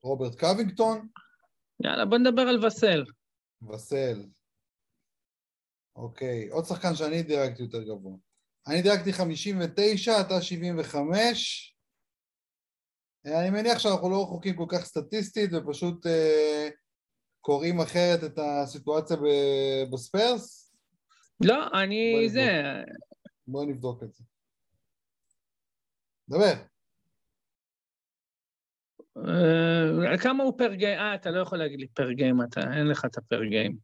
[0.03, 1.09] רוברט קווינגטון.
[1.85, 3.05] יאללה, בוא נדבר על וסל.
[3.63, 4.27] וסל.
[5.97, 8.17] אוקיי, עוד שחקן שאני דירגתי יותר גבוה.
[8.67, 11.77] אני דירקתי 59, אתה 75.
[13.27, 16.69] אני מניח שאנחנו לא רחוקים כל כך סטטיסטית ופשוט אה,
[17.41, 19.17] קוראים אחרת את הסיטואציה
[19.93, 20.75] בספיירס?
[21.41, 22.51] לא, אני בוא זה...
[23.47, 24.25] בוא נבדוק את זה.
[26.29, 26.55] דבר.
[29.17, 30.99] Uh, כמה הוא פר גיים?
[30.99, 33.77] אה, אתה לא יכול להגיד לי פר גיים, אתה, אין לך את הפר גיים.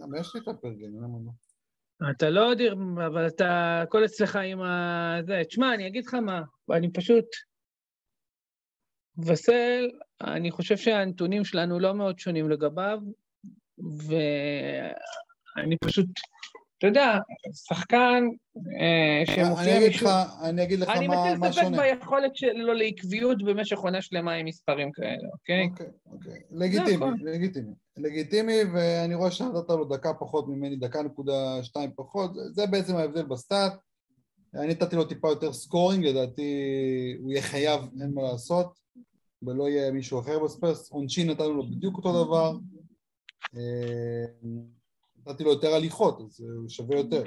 [0.00, 0.96] למה יש לי את הפר גיים?
[0.96, 1.30] למה לא?
[2.10, 2.72] אתה לא יודע,
[3.06, 5.18] אבל אתה, הכל אצלך עם ה...
[5.26, 5.42] זה.
[5.48, 7.24] תשמע, אני אגיד לך מה, אני פשוט...
[9.26, 13.00] וסל, אני חושב שהנתונים שלנו לא מאוד שונים לגביו,
[15.58, 16.06] ואני פשוט,
[16.78, 17.18] אתה יודע,
[17.52, 18.24] שחקן
[18.80, 20.08] אה, שמופיע מישהו...
[20.42, 21.28] אני אגיד לך מה שונה.
[21.28, 25.68] אני מטיל ספק ביכולת שלו לעקביות במשך עונה שלמה עם מספרים כאלה, אוקיי?
[25.70, 26.40] אוקיי, אוקיי.
[26.50, 27.72] לגיטימי, לגיטימי.
[27.96, 33.26] לגיטימי, ואני רואה שנתת לו דקה פחות ממני, דקה נקודה שתיים פחות, זה בעצם ההבדל
[33.26, 33.72] ב stat.
[34.54, 36.52] אני נתתי לו טיפה יותר scoring, לדעתי
[37.20, 38.78] הוא יהיה חייב, אין מה לעשות.
[39.42, 42.56] ולא יהיה מישהו אחר בספרס, עונשין נתנו לו בדיוק אותו דבר,
[45.28, 47.24] נתתי לו יותר הליכות, אז הוא שווה יותר.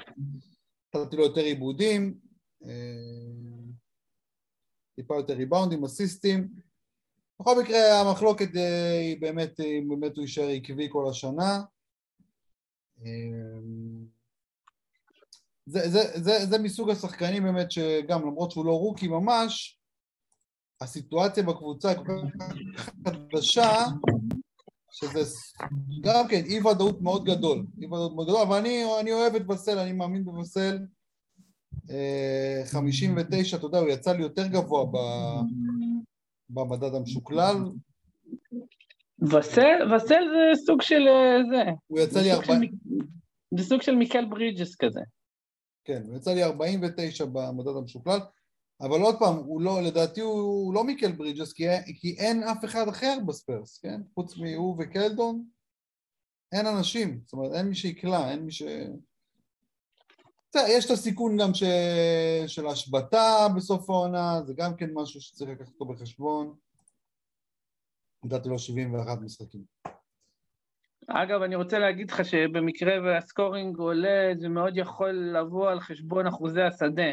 [0.95, 2.17] נתתי לו יותר איבודים,
[4.95, 6.49] טיפה יותר ריבאונדים, אסיסטים.
[7.39, 11.61] בכל מקרה המחלוקת היא באמת, היא באמת הוא יישאר עקבי כל השנה.
[15.65, 19.79] זה, זה, זה, זה מסוג השחקנים באמת שגם למרות שהוא לא רוקי ממש,
[20.81, 22.21] הסיטואציה בקבוצה היא כל
[22.77, 23.71] כך חדשה,
[24.91, 25.19] שזה
[26.01, 29.49] גם כן אי ודאות מאוד גדול, אי ודאות מאוד גדול, אבל אני, אני אוהב את
[29.49, 30.77] וסל, אני מאמין בווסל.
[32.65, 34.85] 59, אתה יודע, הוא יצא לי יותר גבוה
[36.49, 37.55] במדד המשוקלל.
[39.21, 41.71] וסל, וסל זה סוג של אה, זה.
[41.87, 42.71] הוא יצא לי 40...
[43.57, 45.01] זה סוג של מיקל ברידג'ס כזה.
[45.85, 48.19] כן, הוא יצא לי 49 במדד המשוקלל,
[48.81, 51.63] אבל עוד פעם, הוא לא, לדעתי הוא, הוא לא מיקל ברידג'ס, כי,
[51.99, 54.01] כי אין אף אחד אחר בספרס, כן?
[54.13, 55.45] חוץ מהוא וקלדון,
[56.51, 58.61] אין אנשים, זאת אומרת, אין מי שיקלע, אין מי ש...
[60.55, 61.63] יש את הסיכון גם ש...
[62.47, 66.55] של השבתה בסוף העונה, זה גם כן משהו שצריך לקחת אותו בחשבון.
[68.23, 69.63] נתתי לו 71 משחקים.
[71.07, 76.61] אגב, אני רוצה להגיד לך שבמקרה והסקורינג עולה, זה מאוד יכול לבוא על חשבון אחוזי
[76.61, 77.11] השדה.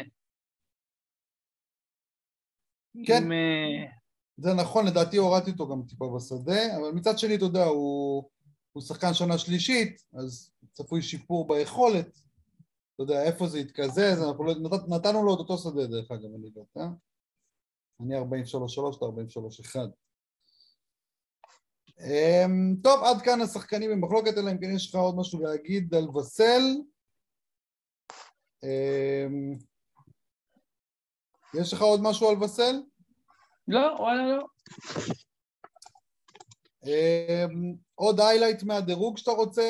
[3.05, 3.31] כן, עם...
[3.31, 3.91] אה,
[4.37, 8.29] זה נכון, לדעתי הורדתי אותו גם טיפה בשדה, אבל מצד שני, אתה יודע, הוא,
[8.71, 12.19] הוא שחקן שנה שלישית, אז צפוי שיפור ביכולת.
[12.95, 14.53] אתה יודע, איפה זה יתקזז, אנחנו לא...
[14.53, 14.89] נת...
[14.89, 16.89] נתנו לו את אותו שדה, דרך אגב, אני לא יודע.
[17.99, 18.21] אני 43-3,
[18.97, 19.75] אתה 43-1.
[21.99, 26.17] אמ, טוב, עד כאן השחקנים במחלוקת, אלא אם כן יש לך עוד משהו להגיד על
[26.17, 26.61] וסל.
[28.63, 29.53] אמ,
[31.53, 32.81] יש לך עוד משהו על וסל?
[33.67, 34.45] לא, וואלה לא.
[36.85, 39.63] אמ, עוד highlight מהדירוג שאתה רוצה...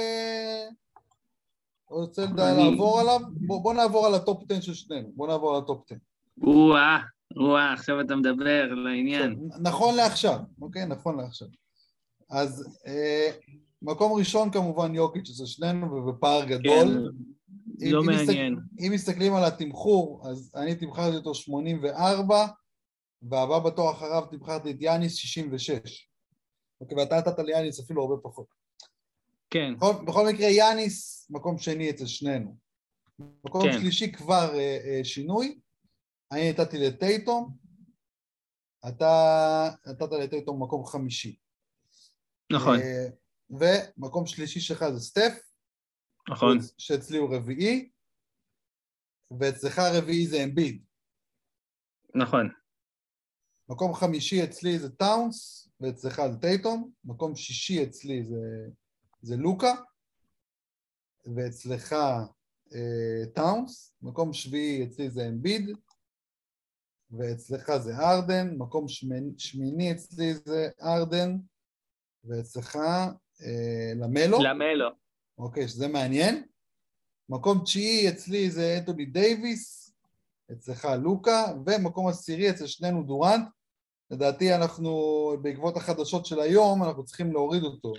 [1.90, 3.20] רוצה לעבור עליו?
[3.48, 5.96] בוא נעבור על ה top 10 של שנינו, בוא נעבור על ה top 10.
[6.38, 7.00] וואה,
[7.36, 9.50] וואה, עכשיו אתה מדבר לעניין.
[9.62, 10.86] נכון לעכשיו, אוקיי?
[10.86, 11.48] נכון לעכשיו.
[12.30, 13.32] אז אה,
[13.82, 17.12] מקום ראשון כמובן יוקיץ' זה שנינו ובפער גדול.
[17.82, 18.54] לא מעניין.
[18.54, 22.46] מסתכל, אם מסתכלים על התמחור, אז אני תמחרתי אותו 84,
[23.22, 26.10] והבא בתור אחריו תמכרתי את יאניס 66.
[26.82, 28.48] אוקיי, ואתה נתת ליאניס אפילו הרבה פחות.
[29.50, 29.76] כן.
[29.76, 32.56] בכל, בכל מקרה, יאניס מקום שני אצל שנינו.
[33.46, 33.80] מקום כן.
[33.80, 35.60] שלישי כבר אה, אה, שינוי.
[36.32, 37.58] אני נתתי לטייטום,
[38.88, 41.38] אתה נתת לטייטום מקום חמישי.
[42.52, 42.80] נכון.
[42.80, 43.08] אה,
[43.50, 45.49] ומקום שלישי שלך זה סטף.
[46.30, 46.58] נכון.
[46.78, 47.90] שאצלי הוא רביעי,
[49.40, 50.84] ואצלך רביעי זה אמביד.
[52.16, 52.50] נכון.
[53.70, 56.92] מקום חמישי אצלי זה טאונס, ואצלך זה טייטום.
[57.06, 58.68] מקום שישי אצלי זה,
[59.22, 59.74] זה לוקה,
[61.36, 61.94] ואצלך
[62.74, 63.94] אה, טאונס.
[64.02, 65.70] מקום שביעי אצלי זה אמביד,
[67.12, 68.56] ואצלך זה ארדן.
[68.58, 71.38] מקום שמיני, שמיני אצלי זה ארדן.
[72.24, 74.38] ואצלך אה, למלו.
[74.44, 74.90] למלו.
[75.40, 76.44] אוקיי, שזה מעניין.
[77.30, 79.94] מקום תשיעי אצלי זה אנטוני דייוויס,
[80.52, 83.48] אצלך לוקה, ומקום עשירי אצל שנינו דורנט.
[84.12, 84.92] לדעתי אנחנו,
[85.42, 87.94] בעקבות החדשות של היום, אנחנו צריכים להוריד אותו.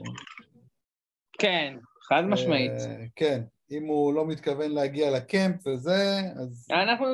[1.39, 2.71] כן, חד משמעית.
[2.71, 6.67] אה, כן, אם הוא לא מתכוון להגיע לקמפ וזה, אז...
[6.71, 7.13] אנחנו,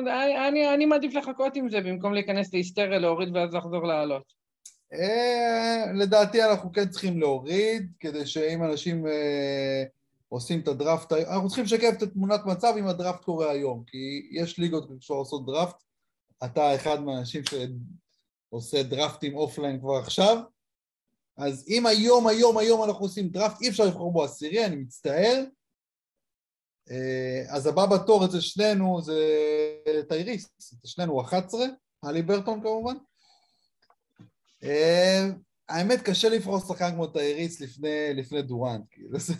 [0.49, 4.33] אני, אני, מעדיף לחכות עם זה, במקום להיכנס להיסטריה, להוריד ואז לחזור לעלות.
[4.93, 9.83] אה, לדעתי אנחנו כן צריכים להוריד, כדי שאם אנשים אה,
[10.29, 14.57] עושים את הדראפט, אנחנו צריכים לשקף את תמונת מצב אם הדראפט קורה היום, כי יש
[14.57, 15.83] ליגות לעשות דראפט,
[16.45, 20.37] אתה אחד מהאנשים שעושה דראפטים offline כבר עכשיו,
[21.37, 25.43] אז אם היום, היום, היום אנחנו עושים דראפט, אי אפשר לבחור בו עשירי, אני מצטער,
[26.91, 29.21] אה, אז הבא בתור אצל שנינו זה
[30.09, 31.65] טייריס, אצל שנינו 11,
[32.03, 32.95] הליברטון כמובן,
[34.63, 35.27] אה,
[35.69, 39.33] האמת, קשה לבחור שחקן כמו טייריס לפני, לפני דורנט, כאילו, זה,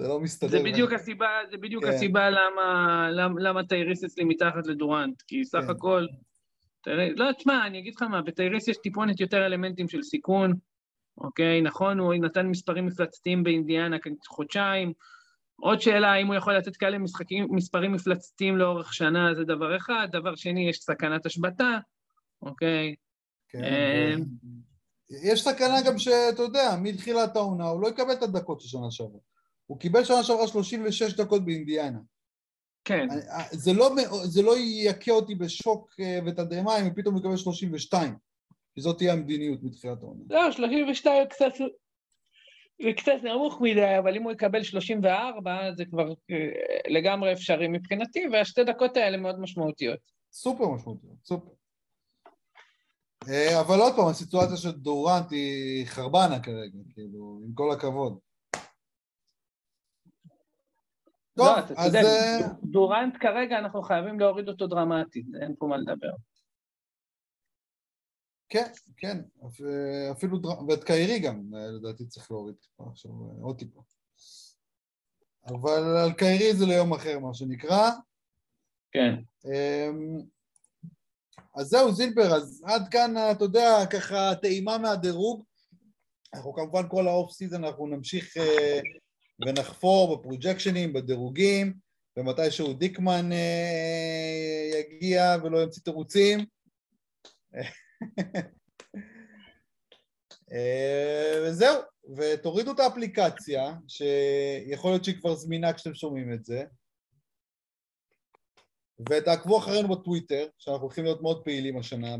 [0.00, 0.50] זה לא מסתדר.
[0.50, 1.90] זה בדיוק הסיבה, זה בדיוק כן.
[1.90, 5.70] הסיבה למה, למה, למה טייריס אצלי מתחת לדורנט, כי סך כן.
[5.70, 6.06] הכל...
[6.82, 10.54] תראה, לא, תשמע, אני אגיד לך מה, בטייריס יש טיפונת יותר אלמנטים של סיכון,
[11.18, 11.60] אוקיי?
[11.60, 13.96] נכון, הוא נתן מספרים מפלצתיים באינדיאנה
[14.28, 14.92] חודשיים.
[15.56, 20.08] עוד שאלה, האם הוא יכול לתת כאלה משחקים, מספרים מפלצתיים לאורך שנה, זה דבר אחד.
[20.12, 21.78] דבר שני, יש סכנת השבתה,
[22.42, 22.94] אוקיי?
[23.48, 24.14] כן, אה,
[25.24, 29.20] יש סכנה גם שאתה יודע, מתחילת העונה הוא לא יקבל את הדקות של שנה שעברה.
[29.70, 31.98] הוא קיבל שנה שעברה 36 דקות באינדיאנה.
[32.84, 33.08] כן.
[33.10, 33.90] אה, זה לא,
[34.24, 38.14] זה לא יכה אותי בשוק אה, ותדהמה אם הוא פתאום יקבל 32.
[38.74, 40.20] כי זאת תהיה המדיניות מתחילת העונה.
[40.30, 41.52] לא, 32 קצת...
[42.82, 46.36] זה קצת נמוך מדי, אבל אם הוא יקבל 34, זה כבר אה,
[46.88, 50.00] לגמרי אפשרי מבחינתי, והשתי דקות האלה מאוד משמעותיות.
[50.32, 51.50] סופר משמעותיות, סופר.
[53.60, 58.18] אבל עוד פעם, הסיטואציה של דורנט היא חרבנה כרגע, כאילו, עם כל הכבוד.
[61.40, 61.94] טוב, לא, אז...
[61.94, 66.12] אה, דורנט כרגע אנחנו חייבים להוריד אותו דרמטית, אין פה מה לדבר.
[68.48, 69.20] כן, כן,
[70.12, 70.38] אפילו,
[70.68, 73.10] ואת קיירי גם, לדעתי צריך להוריד טיפה עכשיו,
[73.42, 73.80] עוד טיפה.
[75.46, 77.90] אבל על קיירי זה ליום אחר, מה שנקרא.
[78.92, 79.14] כן.
[79.44, 80.20] אמ,
[81.56, 85.44] אז זהו, זילבר, אז עד כאן, אתה יודע, ככה טעימה מהדירוג.
[86.34, 88.80] אנחנו כמובן כל האוף סיזון אנחנו נמשיך אה,
[89.46, 91.74] ונחפור בפרוג'קשנים, בדירוגים,
[92.16, 96.38] ומתישהו דיקמן אה, יגיע ולא ימציא תירוצים.
[100.52, 101.80] אה, וזהו,
[102.16, 106.64] ותורידו את האפליקציה, שיכול להיות שהיא כבר זמינה כשאתם שומעים את זה,
[109.10, 112.16] ותעקבו אחרינו בטוויטר, שאנחנו הולכים להיות מאוד פעילים השנה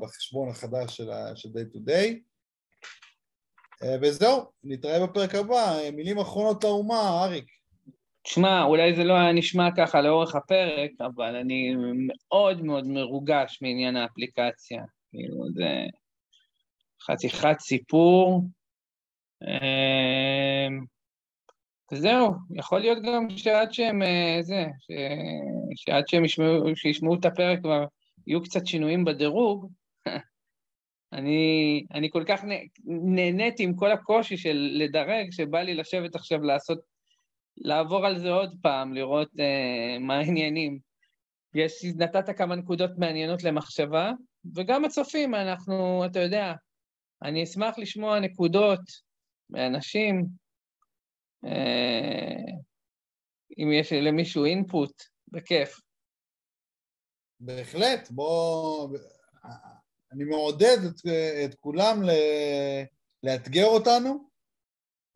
[0.00, 0.96] בחשבון החדש
[1.34, 2.31] של day to day.
[3.82, 5.78] אה, וזהו, נתראה בפרק הבא.
[5.92, 7.44] מילים אחרונות לאומה, אריק.
[8.22, 11.74] תשמע, אולי זה לא היה נשמע ככה לאורך הפרק, אבל אני
[12.06, 14.82] מאוד מאוד מרוגש מעניין האפליקציה.
[15.10, 15.86] כאילו, זה
[17.02, 18.44] חתיכת סיפור.
[19.42, 20.84] אמ,
[21.92, 24.66] וזהו, יכול להיות גם שעד שהם, אה, זה.
[25.76, 27.84] שעד שהם ישמעו, שישמעו את הפרק כבר
[28.26, 29.72] יהיו קצת שינויים בדירוג.
[31.12, 32.44] אני, אני כל כך
[32.84, 36.78] נהניתי עם כל הקושי של לדרג, שבא לי לשבת עכשיו לעשות,
[37.56, 40.78] לעבור על זה עוד פעם, לראות uh, מה העניינים.
[41.54, 44.12] יש, נתת כמה נקודות מעניינות למחשבה,
[44.54, 46.52] וגם הצופים, אנחנו, אתה יודע,
[47.22, 48.80] אני אשמח לשמוע נקודות
[49.50, 50.26] מאנשים,
[51.44, 52.52] אה,
[53.58, 55.80] אם יש למישהו אינפוט, בכיף.
[57.40, 58.88] בהחלט, בוא...
[60.12, 61.06] אני מעודד את,
[61.44, 62.10] את כולם ל...
[63.22, 64.28] לאתגר אותנו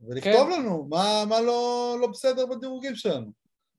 [0.01, 0.61] ולכתוב כן.
[0.61, 3.31] לנו מה, מה לא, לא בסדר בדירוגים שלנו.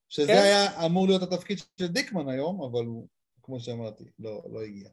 [0.10, 0.38] שזה כן.
[0.38, 3.08] היה אמור להיות התפקיד של דיקמן היום, אבל הוא,
[3.44, 4.90] כמו שאמרתי, לא, לא הגיע.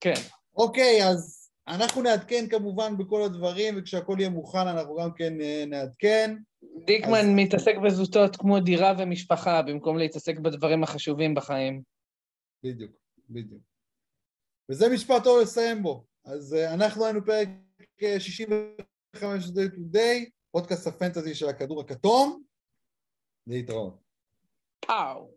[0.00, 0.20] כן.
[0.56, 6.36] אוקיי, אז אנחנו נעדכן כמובן בכל הדברים, וכשהכול יהיה מוכן אנחנו גם כן אה, נעדכן.
[6.86, 7.26] דיקמן אז...
[7.34, 11.82] מתעסק בזוטות כמו דירה ומשפחה, במקום להתעסק בדברים החשובים בחיים.
[12.62, 12.92] בדיוק,
[13.30, 13.62] בדיוק.
[14.70, 16.04] וזה משפט טוב לסיים בו.
[16.24, 17.48] אז uh, אנחנו היינו פרק
[18.18, 22.42] 65 Day to Day, פודקאסט הפנטזי של הכדור הכתום.
[23.46, 23.94] להתראות.
[24.86, 25.30] פאו.